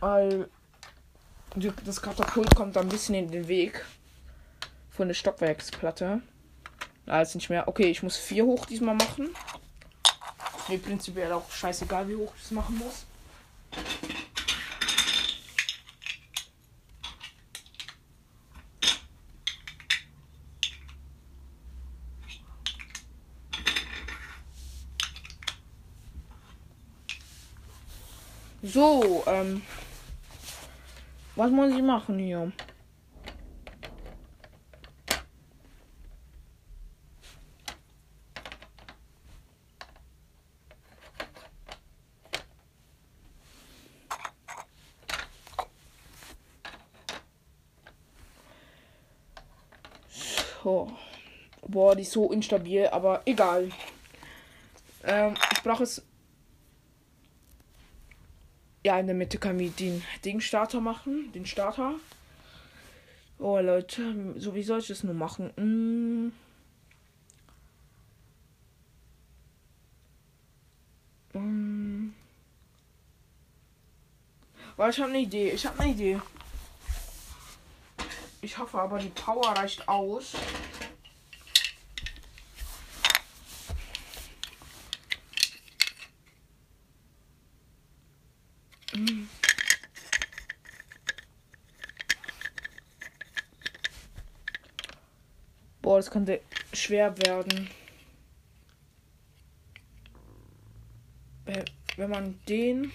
[0.00, 0.48] Weil
[1.84, 3.84] das Katapult kommt ein bisschen in den Weg
[4.88, 6.22] von der Stockwerksplatte.
[7.04, 7.68] Da ist nicht mehr.
[7.68, 9.28] Okay, ich muss vier hoch diesmal machen.
[10.68, 13.04] Mir prinzipiell auch scheißegal, wie hoch ich es machen muss.
[28.78, 29.62] So, ähm.
[31.34, 32.52] Was muss ich machen hier?
[50.62, 50.92] So.
[51.66, 53.70] Boah, die ist so instabil, aber egal.
[55.02, 56.07] Ähm, ich brauche es.
[58.88, 61.30] Ja, in der Mitte kann ich den Ding-Starter machen.
[61.34, 61.96] Den Starter.
[63.38, 64.34] Oh, Leute.
[64.38, 65.52] So, wie soll ich das nur machen?
[65.58, 66.32] Hm.
[71.34, 72.14] Hm.
[74.78, 75.50] Oh, ich habe eine Idee.
[75.50, 76.18] Ich habe eine Idee.
[78.40, 80.32] Ich hoffe aber, die Power reicht aus.
[96.08, 96.40] Das könnte
[96.72, 97.68] schwer werden.
[101.96, 102.92] Wenn man den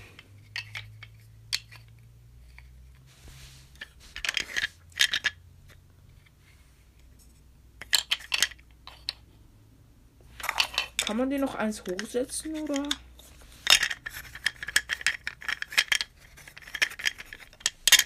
[11.05, 12.87] Kann man den noch eins hochsetzen oder?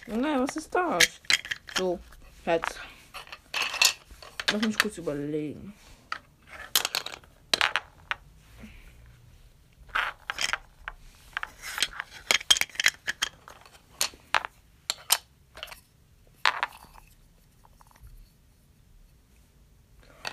[0.08, 1.22] Junge, was ist das?
[1.78, 2.00] So,
[2.44, 2.87] jetzt.
[4.58, 5.72] Lass mich kurz überlegen.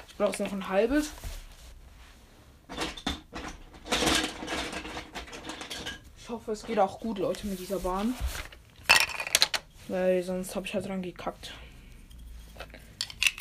[0.09, 1.11] Ich brauche noch ein halbes.
[6.17, 8.15] Ich hoffe, es geht auch gut, Leute, mit dieser Bahn.
[9.89, 11.53] Weil sonst habe ich halt dran gekackt.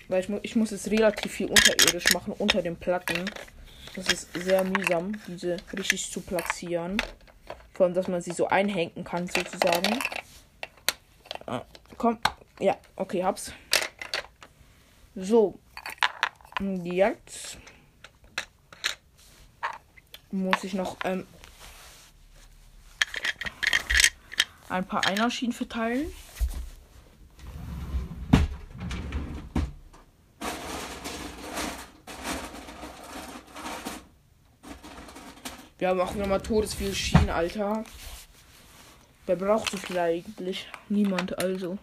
[0.07, 3.29] Weil ich, mu ich muss es relativ viel unterirdisch machen, unter den Platten.
[3.95, 6.97] Das ist sehr mühsam, diese richtig zu platzieren.
[7.73, 9.99] Vor allem, dass man sie so einhängen kann, sozusagen.
[11.45, 11.61] Ah,
[11.97, 12.19] komm.
[12.59, 13.51] Ja, okay, hab's.
[15.15, 15.59] So.
[16.83, 17.57] Jetzt
[20.31, 21.27] muss ich noch ähm,
[24.69, 26.07] ein paar Einerschienen verteilen.
[35.83, 37.83] Wir auch nochmal todesviel Schienen, Alter.
[39.25, 40.65] Wer braucht so viel eigentlich?
[40.87, 41.77] Niemand, also.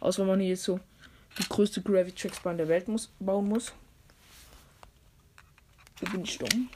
[0.00, 0.80] Außer wenn man hier jetzt so
[1.38, 3.72] die größte Gravity-Tracksbahn der Welt muss, bauen muss.
[6.00, 6.68] Da bin ich dumm.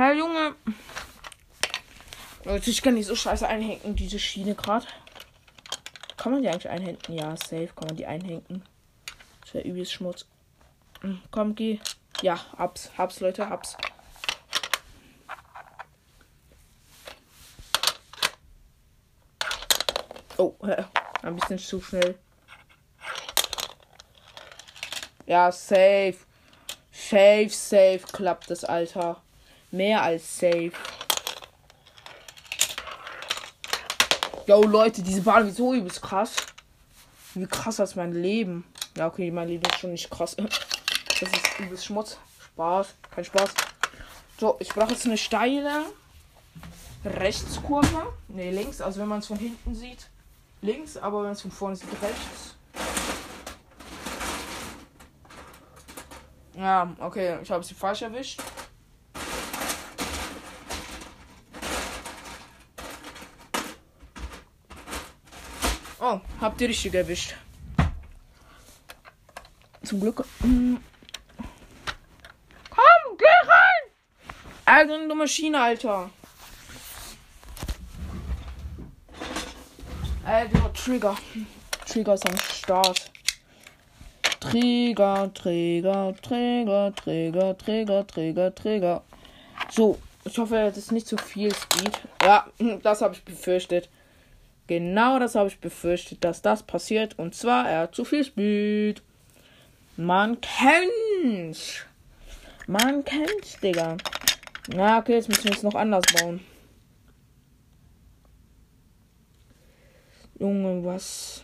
[0.00, 0.54] Herr Junge.
[2.60, 4.86] Leute, ich kann nicht so scheiße einhängen, diese Schiene gerade.
[6.18, 6.98] Kann man die eigentlich einhängen?
[7.08, 8.62] Ja, safe kann man die einhängen.
[9.40, 10.26] Das wäre übelst Schmutz.
[11.00, 11.78] Hm, komm, geh.
[12.20, 13.78] Ja, hab's, hab's, Leute, hab's.
[20.36, 20.54] Oh,
[21.22, 22.18] ein bisschen zu schnell.
[25.24, 26.16] Ja, safe.
[26.92, 29.22] Safe, safe klappt das, Alter.
[29.70, 30.72] Mehr als safe.
[34.50, 36.34] Yo, Leute, diese Bahn ist so übelst krass.
[37.34, 38.64] Wie krass als mein Leben.
[38.96, 40.34] Ja, okay, mein Leben ist schon nicht krass.
[40.34, 42.18] Das ist übelst Schmutz.
[42.46, 42.96] Spaß.
[43.14, 43.54] Kein Spaß.
[44.40, 45.84] So, ich brauche jetzt eine steile
[47.04, 48.12] Rechtskurve.
[48.26, 48.80] Ne, links.
[48.80, 50.08] Also wenn man es von hinten sieht,
[50.62, 50.96] links.
[50.96, 52.56] Aber wenn es von vorne sieht, rechts.
[56.56, 58.42] Ja, okay, ich habe sie falsch erwischt.
[66.12, 67.36] Oh, habt ihr richtig erwischt.
[69.84, 70.24] Zum Glück.
[70.40, 70.80] Hm.
[72.68, 73.84] Komm, geh rein!
[74.64, 76.10] Eigene Maschine, Alter.
[80.24, 81.16] Alter, Trigger.
[81.86, 83.12] Trigger ist am Start.
[84.40, 89.04] Trigger, Trigger, Trigger, Trigger, Trigger, Trigger, Trigger.
[89.70, 92.00] So, ich hoffe, das ist nicht zu viel Speed.
[92.20, 92.48] Ja,
[92.82, 93.88] das habe ich befürchtet.
[94.70, 97.18] Genau das habe ich befürchtet, dass das passiert.
[97.18, 99.02] Und zwar, er hat zu viel Speed.
[99.96, 101.84] Man kennt's.
[102.68, 103.96] Man kennt's, Digga.
[104.68, 106.38] Na, okay, jetzt müssen wir es noch anders bauen.
[110.38, 111.42] Junge, was?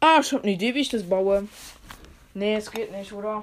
[0.00, 1.46] Ah, ich hab eine Idee, wie ich das baue.
[2.34, 3.40] Nee, es geht nicht, oder?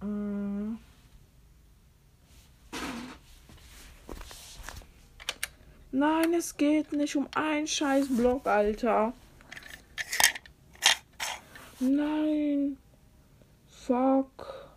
[0.00, 0.51] Mm.
[5.94, 9.12] Nein, es geht nicht um einen scheiß Block, Alter.
[11.80, 12.78] Nein.
[13.68, 14.70] Fuck.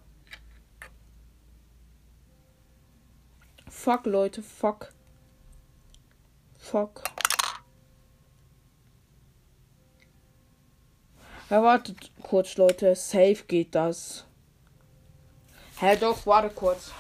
[3.70, 4.94] Fuck, Leute, fuck.
[6.58, 7.04] Fuck.
[11.50, 12.94] Ja, wartet kurz, Leute.
[12.96, 14.26] Safe geht das.
[15.80, 16.92] Hä, doch, warte kurz.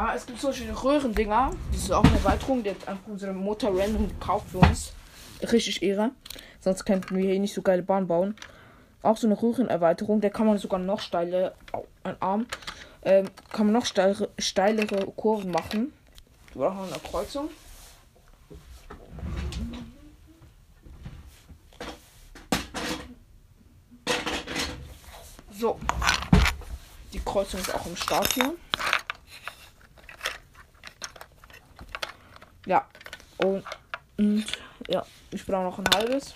[0.00, 1.50] Ah, es gibt solche Röhrendinger.
[1.72, 2.62] Das ist auch eine Erweiterung.
[2.62, 4.92] Die hat einfach unsere Mutter random gekauft für uns.
[5.42, 6.12] Richtig Ehre.
[6.60, 8.36] Sonst könnten wir hier nicht so geile Bahn bauen.
[9.02, 10.20] Auch so eine Röhrenerweiterung.
[10.20, 11.52] Der kann man sogar noch steile,
[12.04, 12.46] ein Arm,
[13.02, 15.92] ähm, kann man noch steilere, steilere Kurven machen.
[16.54, 17.50] Wir brauchen eine Kreuzung.
[25.58, 25.80] So.
[27.12, 28.54] Die Kreuzung ist auch im Start hier.
[32.68, 32.86] Ja.
[33.38, 33.64] Und,
[34.18, 34.44] und
[34.88, 36.34] ja, ich brauche noch ein halbes.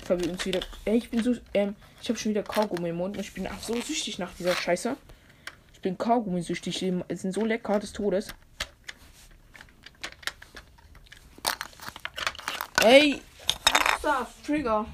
[0.00, 0.60] Ich habe übrigens wieder.
[0.84, 1.34] Ey, ich bin so.
[1.54, 4.32] Ähm, ich habe schon wieder Kaugummi im Mund und ich bin ach, so süchtig nach
[4.34, 4.96] dieser Scheiße.
[5.74, 6.78] Ich bin Kaugummi-süchtig.
[6.78, 8.28] Die sind so lecker des Todes.
[12.84, 13.20] Ey!
[13.64, 14.42] Was ist das?
[14.46, 14.86] Trigger.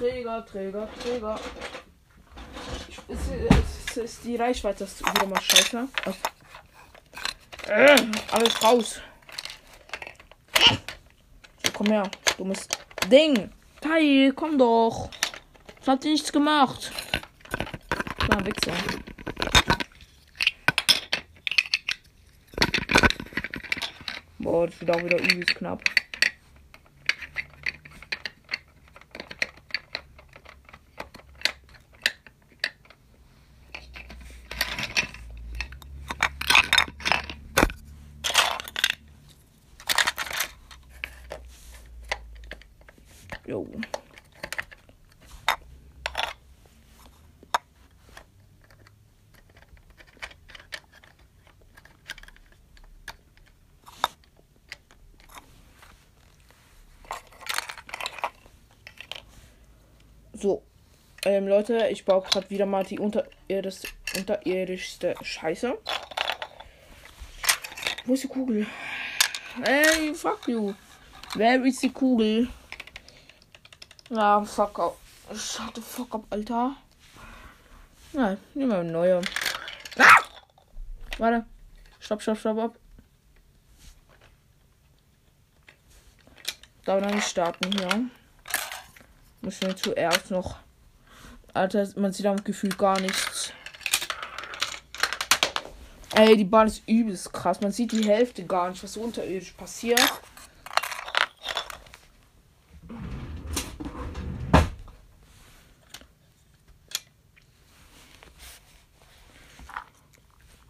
[0.00, 1.38] Träger, Träger, Träger.
[3.06, 5.88] Es ist, die Reichweite ist wieder mal scheiße.
[7.68, 9.00] Äh, alles raus.
[11.62, 12.10] So, komm her.
[12.38, 12.66] Dummes
[13.10, 13.52] Ding.
[13.82, 15.10] Tai, komm doch.
[15.82, 16.90] Ich hab dir nichts gemacht.
[18.26, 18.72] Na, Wichser.
[24.38, 25.82] Boah, das wird auch wieder übelst knapp.
[43.50, 43.66] Jo.
[60.34, 60.62] So.
[61.24, 65.76] Ähm, Leute, ich baue gerade wieder mal die unterirdischste, unterirdischste Scheiße.
[68.06, 68.66] Wo ist die Kugel?
[69.62, 70.72] Ey, fuck you.
[71.34, 72.48] Wer ist die Kugel?
[74.08, 74.96] Ja, fuck up.
[75.34, 76.76] Shut the fuck up, Alter.
[78.14, 79.20] Ja, nehmen wir eine neue.
[79.98, 80.16] Ah!
[81.18, 81.44] Warte.
[81.98, 82.74] Stopp, stopp, stopp, ab.
[86.86, 88.08] Darf noch nicht starten hier.
[89.42, 90.56] Müssen wir zuerst noch.
[91.60, 93.52] Alter, man sieht am Gefühl gar nichts.
[96.14, 97.60] Ey, die Bahn ist übelst krass.
[97.60, 100.00] Man sieht die Hälfte gar nicht, was unterirdisch passiert.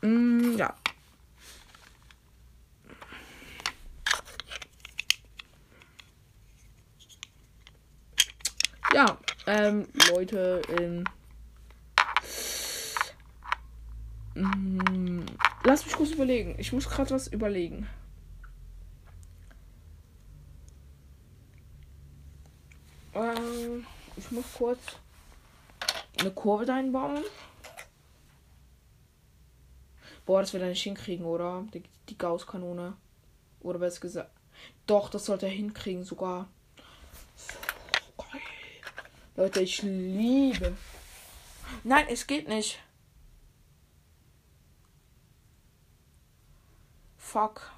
[0.03, 0.75] Mm, ja.
[8.93, 9.19] Ja,
[10.21, 11.05] Leute, ähm.
[14.35, 15.25] Mm,
[15.65, 16.57] lass mich kurz überlegen.
[16.59, 17.89] Ich muss gerade was überlegen.
[23.15, 23.87] Ähm,
[24.19, 24.81] ich muss kurz
[26.19, 27.25] eine Kurve einbauen.
[30.27, 31.65] Boah, das wird er nicht hinkriegen, oder?
[31.73, 32.95] Die, die Gauss-Kanone.
[33.61, 34.33] Oder besser gesagt.
[34.87, 36.47] Doch, das sollte er hinkriegen sogar.
[39.37, 40.77] Leute, ich liebe.
[41.85, 42.79] Nein, es geht nicht.
[47.17, 47.71] Fuck.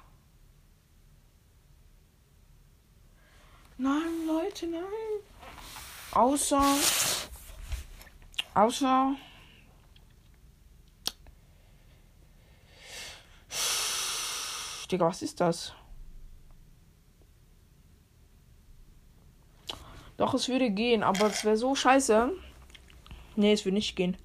[3.77, 4.81] Nein, Leute, nein.
[6.11, 6.63] Außer.
[8.53, 9.15] Außer.
[14.91, 15.73] Digga, was ist das?
[20.23, 22.31] Doch, es würde gehen, aber es wäre so scheiße.
[23.35, 24.15] Nee, es würde nicht gehen.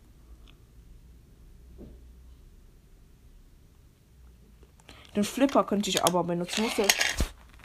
[5.16, 6.62] Den Flipper könnte ich aber benutzen.
[6.62, 6.86] Muss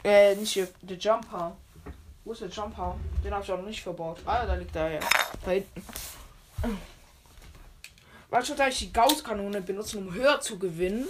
[0.02, 1.56] äh, nicht hier, der Jumper.
[2.24, 2.96] Wo ist der Jumper?
[3.22, 4.18] Den habe ich auch noch nicht verbaut.
[4.26, 5.00] Ah, da liegt er ja.
[5.44, 5.84] Da hinten.
[8.30, 11.06] Weil schon ich die Gauss-Kanone benutzen, um höher zu gewinnen.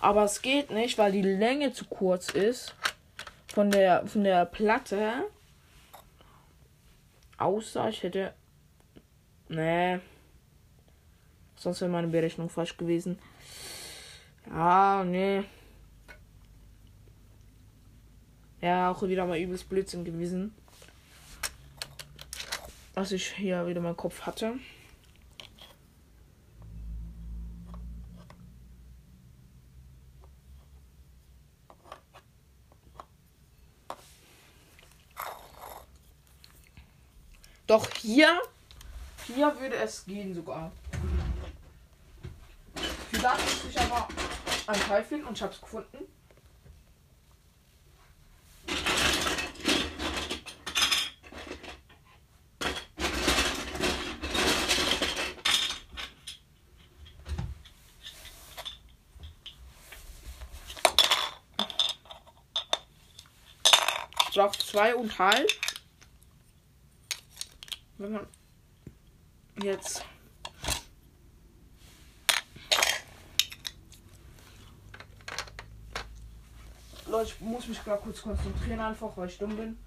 [0.00, 2.74] Aber es geht nicht, weil die Länge zu kurz ist.
[3.48, 5.26] Von der, von der Platte.
[7.38, 8.34] Außer ich hätte.
[9.48, 10.00] Nee.
[11.56, 13.18] Sonst wäre meine Berechnung falsch gewesen.
[14.46, 15.44] Ja, nee.
[18.60, 20.54] Ja, auch wieder mal übelst Blödsinn gewesen.
[22.94, 24.54] Was ich hier wieder meinen Kopf hatte.
[37.66, 38.40] Doch hier,
[39.26, 40.70] hier würde es gehen sogar.
[43.10, 44.08] Vielleicht muss ich aber
[44.66, 46.06] ein Teil finden und ich habe es gefunden.
[64.34, 65.63] braucht zwei und halb.
[67.96, 68.26] Wenn man
[69.62, 70.04] jetzt
[77.06, 79.78] Leute, ich muss mich gerade kurz konzentrieren, einfach weil ich dumm bin.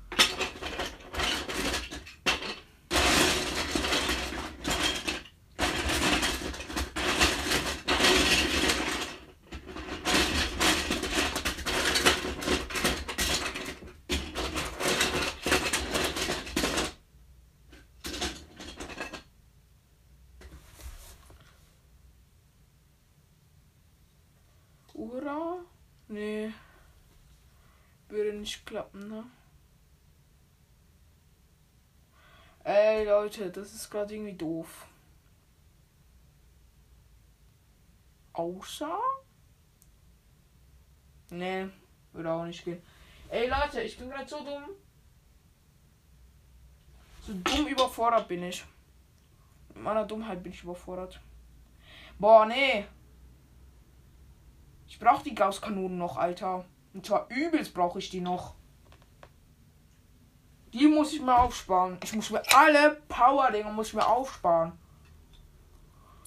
[24.97, 25.59] Oder?
[26.07, 26.51] Nee.
[28.09, 29.25] Würde nicht klappen, ne?
[32.63, 34.87] Ey, Leute, das ist gerade irgendwie doof.
[38.31, 38.99] Außer?
[41.29, 41.67] Nee,
[42.13, 42.81] würde auch nicht gehen.
[43.29, 44.69] Ey, Leute, ich bin gerade so dumm.
[47.25, 48.65] So dumm überfordert bin ich.
[49.73, 51.19] Mit meiner Dummheit bin ich überfordert.
[52.17, 52.85] Boah, nee.
[54.87, 56.63] Ich brauche die Gauss-Kanonen noch, Alter.
[56.93, 58.55] Und zwar übelst brauche ich die noch.
[60.73, 61.97] Die muss ich mir aufsparen.
[62.03, 64.73] Ich muss mir alle Power-Dinger muss ich mir aufsparen.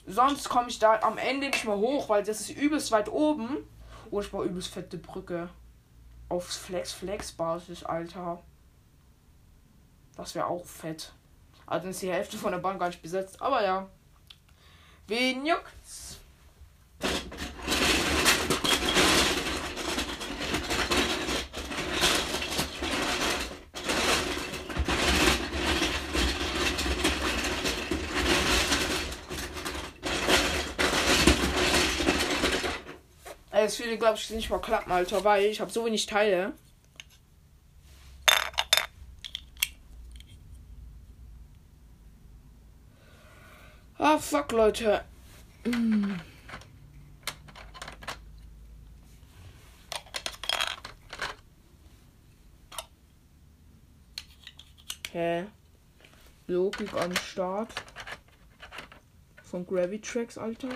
[0.07, 3.59] Sonst komme ich da am Ende nicht mehr hoch, weil das ist übelst weit oben.
[4.11, 5.49] Oh, ich brauche übelst fette Brücke.
[6.29, 8.43] Auf Flex-Flex-Basis, Alter.
[10.17, 11.13] Das wäre auch fett.
[11.67, 13.41] Also ist die Hälfte von der Bank gar nicht besetzt.
[13.41, 13.89] Aber ja.
[15.07, 16.19] Wen juckt's?
[33.63, 36.55] Es würde, glaube ich, nicht mal klappen, Alter, weil ich habe so wenig Teile.
[43.99, 45.05] Ah, fuck, Leute.
[55.13, 55.45] Hä?
[56.47, 57.75] Logik am Start.
[59.43, 60.71] Von Gravitrax, Alter.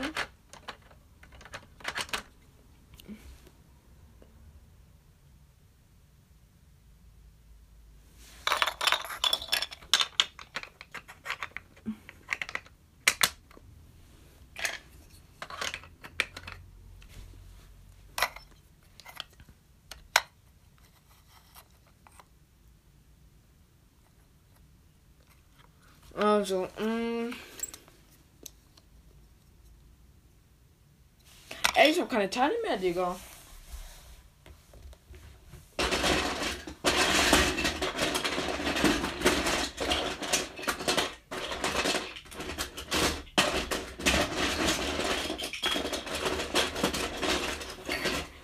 [26.17, 26.85] Also, mh.
[26.85, 27.35] Mm.
[31.77, 33.17] Ey, ich hab keine Teile mehr, Digga.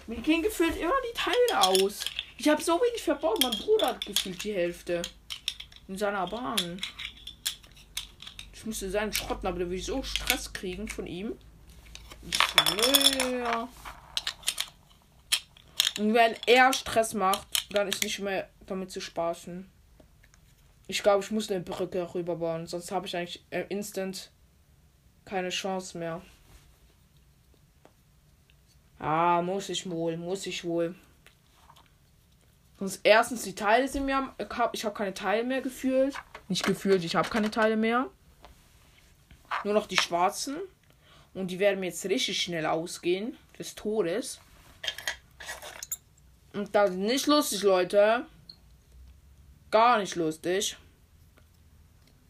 [0.08, 2.00] Mir gehen gefühlt immer die Teile aus.
[2.36, 3.40] Ich habe so wenig verbaut.
[3.42, 5.02] Mein Bruder hat gefühlt die Hälfte.
[5.86, 6.80] In seiner Bahn.
[8.60, 11.32] Ich müsste seinen schrotten, aber da würde ich so Stress kriegen von ihm.
[12.28, 13.68] Ich schwöre.
[15.98, 19.66] Und wenn er Stress macht, dann ist nicht mehr damit zu spaßen.
[20.88, 24.30] Ich glaube, ich muss eine Brücke rüberbauen, sonst habe ich eigentlich äh, instant
[25.24, 26.20] keine Chance mehr.
[28.98, 30.94] Ah, muss ich wohl, muss ich wohl.
[32.78, 34.34] Sonst erstens die Teile sind mir.
[34.74, 36.14] Ich habe keine Teile mehr gefühlt.
[36.48, 38.10] Nicht gefühlt, ich habe keine Teile mehr.
[39.64, 40.56] Nur noch die schwarzen.
[41.34, 43.36] Und die werden mir jetzt richtig schnell ausgehen.
[43.58, 44.40] Des Todes.
[46.52, 48.26] Und das ist nicht lustig, Leute.
[49.70, 50.76] Gar nicht lustig.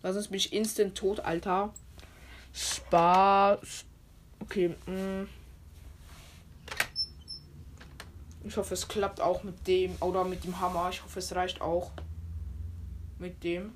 [0.03, 1.73] Weil sonst bin ich instant tot, Alter.
[2.53, 3.85] Spaß.
[4.41, 4.75] Okay.
[4.87, 5.23] Mh.
[5.23, 5.29] Mm.
[8.45, 9.97] Ich hoffe, es klappt auch mit dem.
[10.01, 10.89] Oder mit dem Hammer.
[10.91, 11.93] Ich hoffe, es reicht auch.
[13.19, 13.73] Mit dem.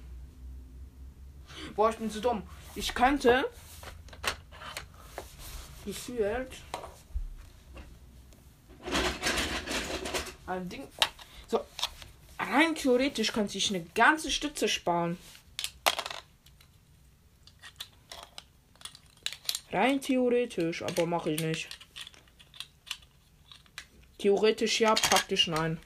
[1.76, 2.42] Boah, ich bin zu dumm.
[2.74, 3.48] Ich könnte.
[5.84, 6.52] Gefühlt.
[10.46, 10.86] Ein Ding.
[11.46, 11.60] So.
[12.38, 15.18] Rein theoretisch könnte ich eine ganze Stütze sparen.
[19.72, 21.68] Rein theoretisch, aber mache ich nicht.
[24.18, 25.80] Theoretisch ja, praktisch nein.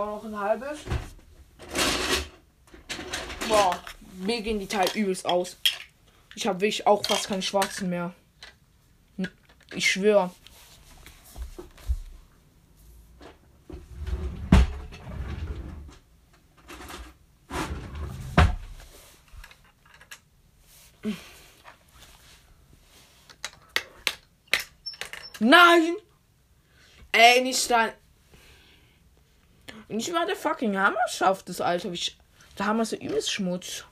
[0.00, 0.78] Brauche noch ein halbes.
[3.46, 3.78] Boah,
[4.16, 5.58] mir gehen die Teile übelst aus.
[6.34, 8.14] Ich habe wirklich auch fast keine schwarzen mehr.
[9.74, 10.30] Ich schwöre.
[25.40, 25.94] Nein!
[27.12, 27.99] Ey, nicht dein.
[29.90, 31.92] Nicht mal der fucking Hammer schafft es, Alter.
[31.92, 32.00] Wie
[32.56, 33.84] der Hammer ist ja übelst Schmutz.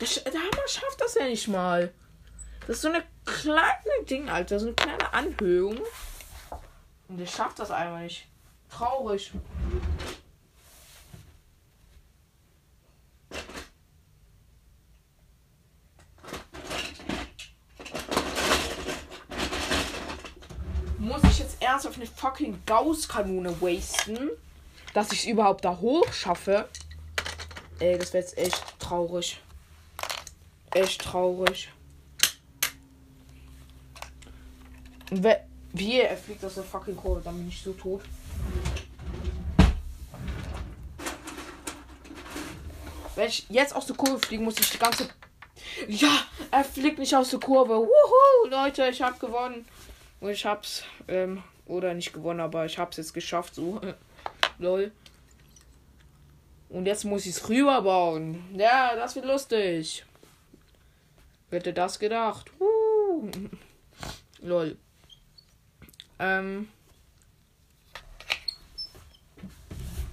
[0.00, 1.92] Der, der Hammer schafft das ja nicht mal.
[2.66, 4.58] Das ist so eine kleine Ding, Alter.
[4.58, 5.78] So eine kleine Anhöhung.
[7.06, 8.26] Und der schafft das einfach nicht.
[8.68, 9.32] Traurig.
[21.66, 24.30] ernsthaft eine fucking Gauss-Kanone wasten,
[24.94, 26.68] dass ich es überhaupt da hoch schaffe.
[27.78, 29.38] Ey, das wäre jetzt echt traurig.
[30.72, 31.70] Echt traurig.
[35.72, 38.02] wie er fliegt aus der fucking Kurve, dann bin ich so tot.
[43.14, 45.08] Wenn ich jetzt aus der Kurve fliegen muss, ich die ganze.
[45.88, 47.74] Ja, er fliegt nicht aus der Kurve.
[47.74, 49.66] Wuhu, Leute, ich hab gewonnen.
[50.20, 53.54] Und ich hab's ähm, oder nicht gewonnen, aber ich habe es jetzt geschafft.
[53.54, 53.80] So.
[54.58, 54.92] Lol.
[56.68, 58.42] Und jetzt muss ich es rüberbauen.
[58.56, 60.04] Ja, das wird lustig.
[61.50, 62.50] Hätte das gedacht.
[62.60, 63.30] Uh.
[64.40, 64.76] Lol.
[66.18, 66.68] Ähm.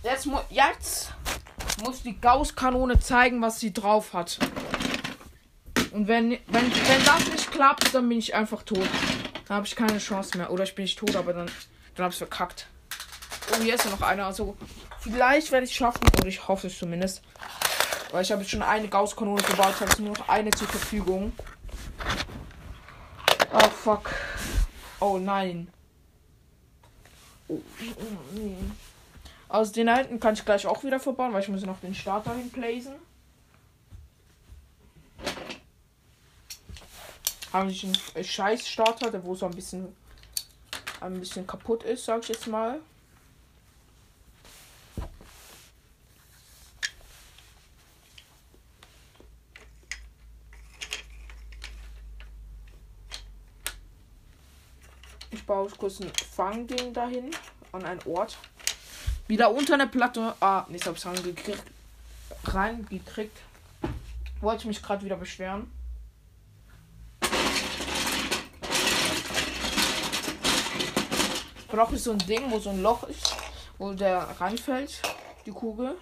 [0.04, 1.14] Jetzt, mu jetzt
[1.84, 4.38] muss die Gauss-Kanone zeigen, was sie drauf hat.
[5.92, 8.88] Und wenn, wenn, wenn das nicht klappt, dann bin ich einfach tot.
[9.48, 10.52] Da habe ich keine Chance mehr.
[10.52, 11.52] Oder ich bin nicht tot, aber dann,
[11.96, 12.68] dann habe ich verkackt.
[13.52, 14.26] Oh, hier ist ja noch einer.
[14.26, 14.56] Also,
[15.00, 16.02] vielleicht werde ich es schaffen.
[16.18, 17.22] Oder ich hoffe es zumindest.
[18.12, 19.74] Weil ich habe jetzt schon eine Gauss-Kanone gebaut.
[19.76, 21.34] Ich habe nur noch eine zur Verfügung.
[23.52, 24.12] Oh, fuck.
[25.00, 25.68] Oh, nein.
[27.48, 27.60] Oh,
[29.50, 32.34] Also den alten kann ich gleich auch wieder verbauen, weil ich muss noch den Starter
[32.34, 32.94] hinplaisen.
[37.54, 39.96] Habe ich einen scheiß Starter, der wo so ein bisschen
[41.00, 42.80] ein bisschen kaputt ist, sag ich jetzt mal.
[55.30, 57.32] Ich baue kurz ein Fangding dahin
[57.74, 58.38] an einen Ort.
[59.28, 60.36] Wieder unter eine Platte.
[60.40, 61.64] Ah, nicht hab's reingekriegt.
[62.46, 63.38] Reingekriegt.
[64.42, 65.70] Wollte ich mich gerade wieder beschweren.
[71.74, 73.36] Brauche ich so ein Ding, wo so ein Loch ist,
[73.80, 75.02] wo der reinfällt,
[75.48, 75.98] die Kugel.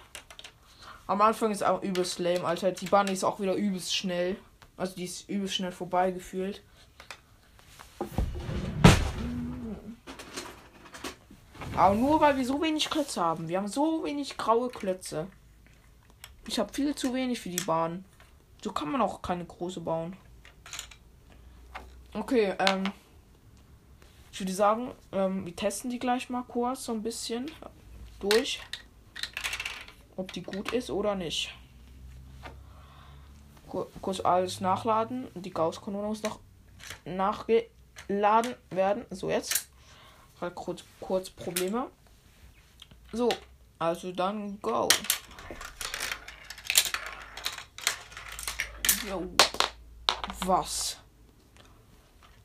[1.06, 2.72] Am Anfang ist auch übelst lame, Alter.
[2.72, 4.36] Die Bahn ist auch wieder übelst schnell.
[4.76, 6.62] Also die ist übelst schnell vorbei gefühlt.
[11.74, 13.48] Aber nur weil wir so wenig Klötze haben.
[13.48, 15.26] Wir haben so wenig graue Klötze.
[16.46, 18.04] Ich habe viel zu wenig für die Bahn.
[18.62, 20.18] So kann man auch keine große bauen.
[22.12, 22.92] Okay, ähm.
[24.32, 27.50] Ich würde sagen, ähm, wir testen die gleich mal kurz so ein bisschen
[28.18, 28.60] durch.
[30.16, 31.54] Ob die gut ist oder nicht.
[33.66, 35.28] kurz alles nachladen.
[35.34, 36.40] Die Gauss-Kanone muss noch
[37.04, 39.04] nachgeladen werden.
[39.10, 39.68] So, jetzt.
[40.40, 41.90] Halt kurz, kurz Probleme.
[43.12, 43.28] So,
[43.78, 44.88] also dann go.
[49.06, 49.30] Jo.
[50.46, 51.01] Was?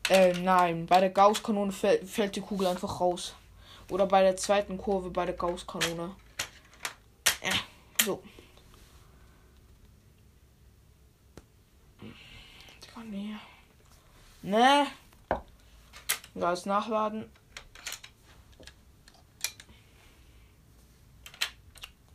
[0.09, 0.85] Äh, nein.
[0.85, 3.35] Bei der Gauss-Kanone fällt, fällt die Kugel einfach raus.
[3.89, 6.15] Oder bei der zweiten Kurve bei der Gauss-Kanone.
[7.43, 7.53] Ja,
[8.03, 8.21] so.
[13.09, 13.35] nee.
[14.41, 14.87] Ne?
[16.35, 17.29] Gas nachladen.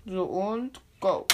[0.05, 1.27] So und go.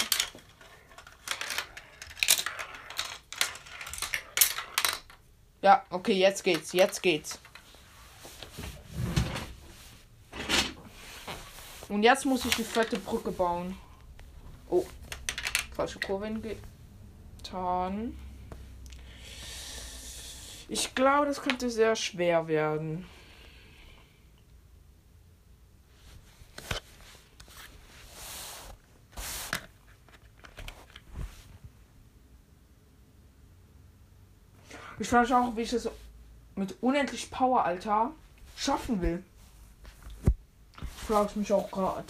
[5.61, 7.39] Ja, okay, jetzt geht's, jetzt geht's.
[11.89, 13.75] Und jetzt muss ich die fette Brücke bauen.
[14.69, 14.85] Oh,
[15.75, 16.29] falsche Kurve
[17.39, 18.15] getan.
[20.69, 23.05] Ich glaube, das könnte sehr schwer werden.
[34.99, 35.89] Ich frage auch, wie ich das
[36.55, 38.11] mit unendlich Power, Alter,
[38.57, 39.23] schaffen will.
[40.77, 42.03] Ich frage mich auch gerade.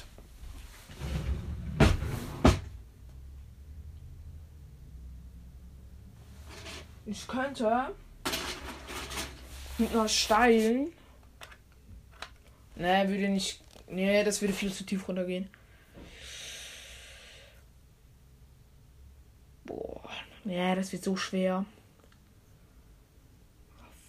[7.06, 7.92] Ich könnte
[9.78, 10.92] mit einer steilen.
[12.76, 13.62] Ne, würde nicht.
[13.88, 15.50] Ne, das würde viel zu tief runtergehen.
[19.66, 20.10] Boah.
[20.44, 21.66] Ne, das wird so schwer.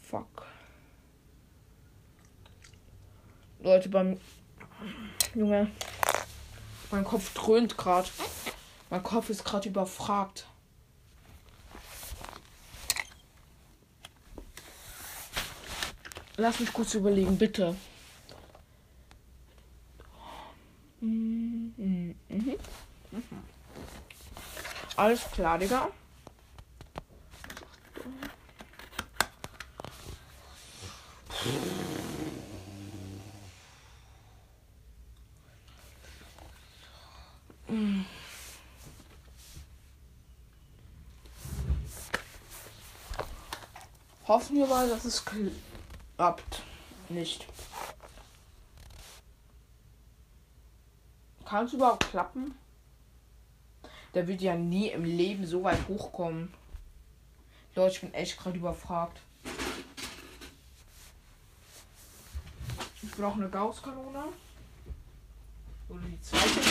[0.03, 0.45] Fuck.
[3.63, 4.19] Leute, beim.
[5.35, 5.71] Junge.
[6.91, 8.09] Mein Kopf dröhnt gerade.
[8.89, 10.47] Mein Kopf ist gerade überfragt.
[16.37, 17.77] Lass mich kurz überlegen, bitte.
[21.01, 22.15] Mhm.
[22.29, 22.57] Mhm.
[24.97, 25.91] Alles klar, Digga.
[44.61, 46.63] Wir mal, dass es klappt.
[47.09, 47.47] Nicht.
[51.47, 52.55] Kann es überhaupt klappen?
[54.13, 56.53] Der wird ja nie im Leben so weit hochkommen.
[57.75, 59.23] Leute, ich bin echt gerade überfragt.
[63.03, 64.25] Ich brauche eine Gausskanone.
[65.89, 66.70] Oder die zweite.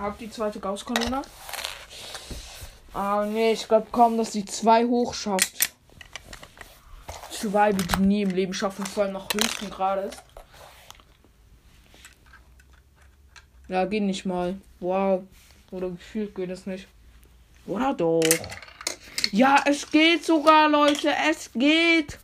[0.00, 1.20] Hab die zweite Gauss-Kanone.
[2.94, 5.74] Ah, nee, ich glaube kaum, dass die zwei hoch schafft.
[7.30, 10.16] Zwei wird die nie im Leben schaffen, vor allem nach höchsten Grades.
[13.68, 14.56] Ja, geht nicht mal.
[14.80, 15.22] Wow.
[15.70, 16.88] Oder gefühlt geht es nicht.
[17.66, 18.22] Oder doch?
[19.32, 21.14] Ja, es geht sogar, Leute.
[21.30, 22.18] Es geht.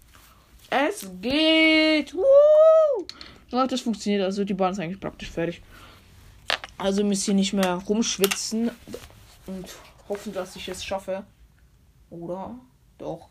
[0.71, 2.15] Es geht.
[2.15, 3.07] Woo!
[3.51, 4.25] Leute, das funktioniert.
[4.25, 5.63] Also die Bahn ist eigentlich praktisch fertig.
[6.79, 8.71] Also müsst ihr nicht mehr rumschwitzen
[9.47, 9.69] und
[10.09, 11.25] hoffen, dass ich es schaffe.
[12.11, 12.55] Oder?
[12.99, 13.29] Doch.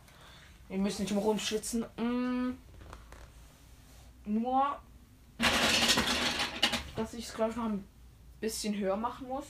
[0.70, 1.86] Ihr müsst nicht mehr rumschwitzen.
[1.98, 2.58] Mm.
[4.26, 4.80] Nur,
[6.96, 7.88] dass ich es, glaube ich, noch ein
[8.40, 9.46] bisschen höher machen muss.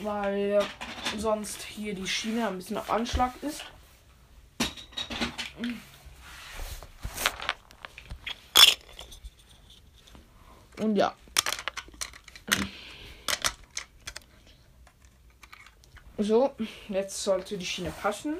[0.00, 0.62] Weil
[1.16, 3.64] sonst hier die Schiene ein bisschen auf Anschlag ist.
[10.80, 11.14] Und ja.
[16.18, 16.52] So,
[16.88, 18.34] jetzt sollte die Schiene passen.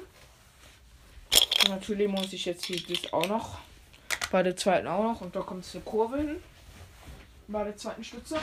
[1.63, 3.59] Und natürlich muss ich jetzt hier das auch noch.
[4.31, 5.21] Bei der zweiten auch noch.
[5.21, 6.43] Und da kommt eine Kurve hin.
[7.47, 8.39] Bei der zweiten Stütze.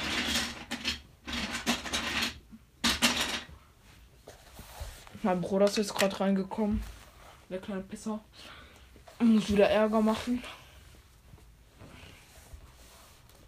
[5.22, 6.82] Mein Bruder ist jetzt gerade reingekommen.
[7.50, 8.20] Der kleine Pisser.
[9.18, 10.42] Muss wieder Ärger machen.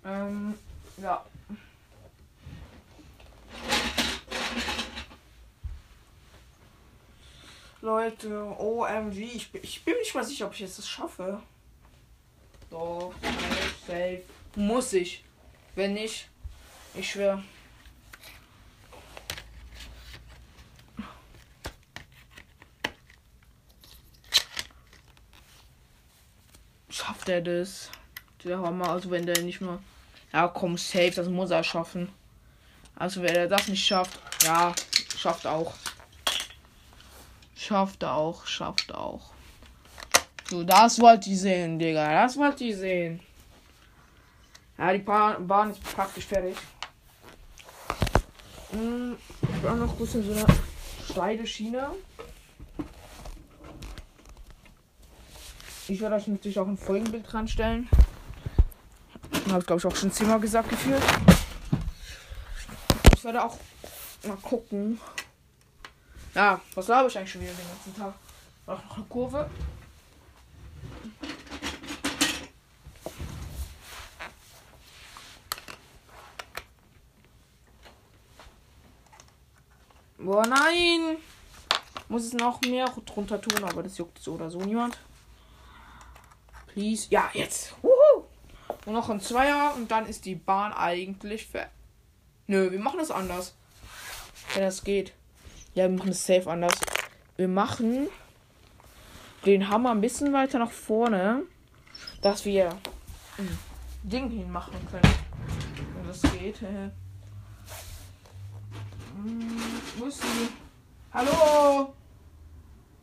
[0.06, 0.54] Ähm,
[0.98, 1.24] ja.
[7.80, 11.42] Leute, OMG, ich, ich bin nicht mal sicher, ob ich jetzt das schaffe.
[12.70, 13.12] Doch,
[13.86, 14.22] safe.
[14.54, 15.24] Muss ich.
[15.74, 16.28] Wenn nicht,
[16.94, 17.42] ich schwöre.
[27.06, 27.90] schafft er das?
[28.44, 29.80] Der Hammer, also wenn der nicht mehr.
[30.36, 32.12] Ja, komm, safe, das muss er schaffen.
[32.94, 34.74] Also wenn er das nicht schafft, ja,
[35.16, 35.72] schafft auch.
[37.56, 39.30] Schafft auch, schafft auch.
[40.50, 42.24] So, das wollt ihr sehen, Digga.
[42.24, 43.20] Das wollt ihr sehen.
[44.76, 46.54] Ja, die Bahn, ist praktisch fertig.
[48.72, 50.46] Hm, ich habe auch noch kurz in so eine
[51.10, 51.92] steile Schiene.
[55.88, 57.88] Ich werde euch natürlich auch ein Folgenbild dran stellen.
[59.48, 61.02] Habe ich glaube ich auch schon zehnmal gesagt gefühlt.
[63.14, 63.56] Ich werde auch
[64.24, 65.00] mal gucken.
[66.34, 68.14] Ja, was habe ich eigentlich schon wieder den ganzen Tag?
[68.66, 69.50] Auch noch eine Kurve.
[80.18, 81.18] Boah, nein!
[82.08, 84.98] Muss es noch mehr drunter tun, aber das juckt so oder so niemand.
[86.66, 87.06] Please.
[87.10, 87.74] Ja, jetzt.
[87.80, 87.95] Wuhu!
[88.86, 91.68] Und noch ein Zweier und dann ist die Bahn eigentlich fer.
[92.46, 93.54] Nö, wir machen es anders.
[94.54, 95.12] Wenn das geht.
[95.74, 96.72] Ja, wir machen es safe anders.
[97.36, 98.08] Wir machen
[99.44, 101.42] den Hammer ein bisschen weiter nach vorne,
[102.22, 102.70] dass wir
[103.38, 103.58] ein
[104.04, 105.14] Ding hinmachen können.
[105.96, 106.60] Wenn das geht.
[106.60, 106.92] Hm,
[109.98, 110.48] wo ist die?
[111.12, 111.92] Hallo!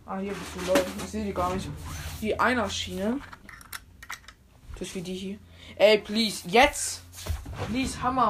[0.06, 0.86] Ah, hier bist du, Leute.
[0.98, 1.68] Ich sehe die gar nicht.
[2.22, 3.20] Die Einerschiene.
[3.20, 3.43] Das
[4.84, 5.40] ist wie die hier.
[5.76, 7.02] Ey, please, jetzt!
[7.68, 8.28] Please, Hammer!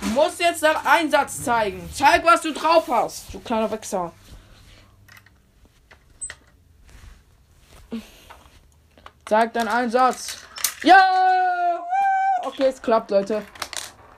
[0.00, 1.88] Du musst jetzt deinen Einsatz zeigen.
[1.94, 4.12] Zeig, was du drauf hast, du kleiner Wichser.
[9.24, 10.38] Zeig deinen Einsatz.
[10.82, 11.84] Ja!
[12.44, 13.42] Okay, es klappt, Leute.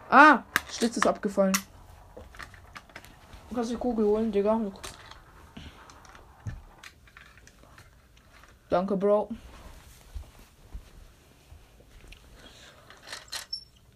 [0.09, 0.43] Ah,
[0.73, 1.57] Schlitz ist abgefallen.
[3.49, 4.59] Du kannst die Kugel holen, Digga.
[8.71, 9.29] Danke, Bro.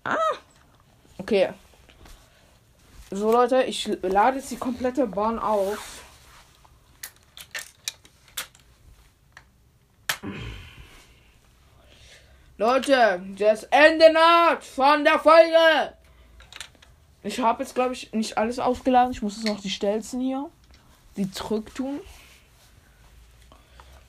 [0.04, 0.16] Ah.
[1.28, 1.50] Okay.
[3.10, 6.02] So, Leute, ich lade jetzt die komplette Bahn auf.
[12.56, 15.92] Leute, das Ende naht von der Folge.
[17.22, 19.12] Ich habe jetzt, glaube ich, nicht alles aufgeladen.
[19.12, 20.48] Ich muss jetzt noch die Stelzen hier.
[21.18, 22.00] Die zurück tun.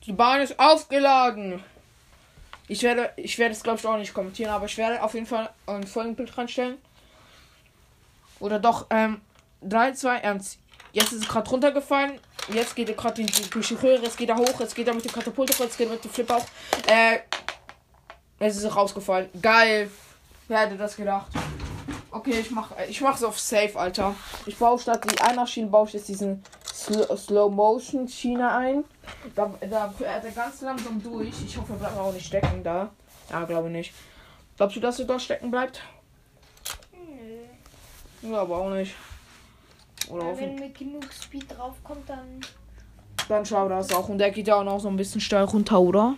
[0.06, 1.62] Die Bahn ist aufgeladen.
[2.70, 5.26] Ich werde, ich werde es, glaube ich, auch nicht kommentieren, aber ich werde auf jeden
[5.26, 6.48] Fall ein Folgenbild dran
[8.40, 9.22] Oder doch, ähm,
[9.62, 10.60] 3, 2, 1.
[10.92, 12.20] Jetzt ist es gerade runtergefallen.
[12.52, 14.00] Jetzt geht er gerade durch die Höhe.
[14.00, 14.60] Jetzt geht er hoch.
[14.60, 15.60] Jetzt geht er mit dem Katapult hoch.
[15.60, 16.46] Jetzt geht er mit dem Flip auch.
[16.88, 17.20] Äh,
[18.40, 19.30] jetzt ist rausgefallen.
[19.42, 19.92] Geil.
[20.48, 21.28] Wer hätte das gedacht?
[22.12, 24.16] Okay, ich mach, ich mach's auf Safe, Alter.
[24.48, 28.84] Ich baue statt die einer Schiene baue ich jetzt diesen Sl Slow Motion Schiene ein.
[29.36, 31.36] Da, da fährt er ganz langsam durch.
[31.46, 32.90] Ich hoffe, er bleibt auch nicht stecken da.
[33.30, 33.94] Ja, glaube nicht.
[34.58, 35.84] Glaubst du, dass er da stecken bleibt?
[38.22, 38.96] Ja, aber auch nicht.
[40.10, 42.42] Oder Ja, wenn mit genug Speed draufkommt, dann.
[43.28, 44.10] Dann schau das auch.
[44.10, 46.16] Und der geht ja auch noch so ein bisschen steil runter, oder?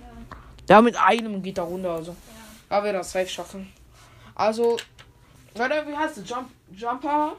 [0.70, 2.12] Ja, mit einem geht er runter, also.
[2.12, 2.78] Ja.
[2.78, 3.72] Aber wir das safe schaffen.
[4.36, 4.78] Also,
[5.56, 6.24] Leute, wie heißt der?
[6.24, 7.34] Jump, Jumper,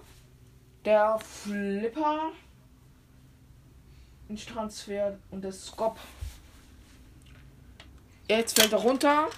[0.84, 2.32] der Flipper,
[4.28, 5.98] nicht Transfer und der Skop.
[8.28, 9.28] Jetzt fällt er runter.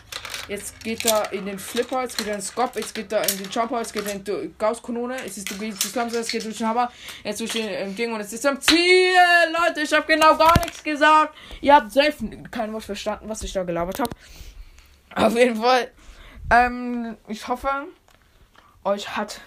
[0.47, 3.23] Jetzt geht er in den Flipper, jetzt geht er in den Skop, jetzt geht er
[3.31, 6.45] in den Jumper, jetzt geht er in die Gauss-Kanone, jetzt ist die zusammen, jetzt geht
[6.45, 6.93] durch den Hammer,
[7.23, 9.15] jetzt durch den ähm, Ding und jetzt ist er am Ziel.
[9.59, 11.35] Leute, ich habe genau gar nichts gesagt.
[11.63, 14.11] Ihr habt selbst kein Wort verstanden, was ich da gelabert habe.
[15.15, 15.91] Auf jeden Fall.
[16.51, 17.69] Ähm, ich hoffe,
[18.85, 19.41] euch hat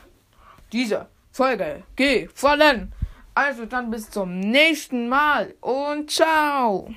[0.71, 2.91] diese Folge gefallen.
[3.35, 6.91] Also dann bis zum nächsten Mal und ciao.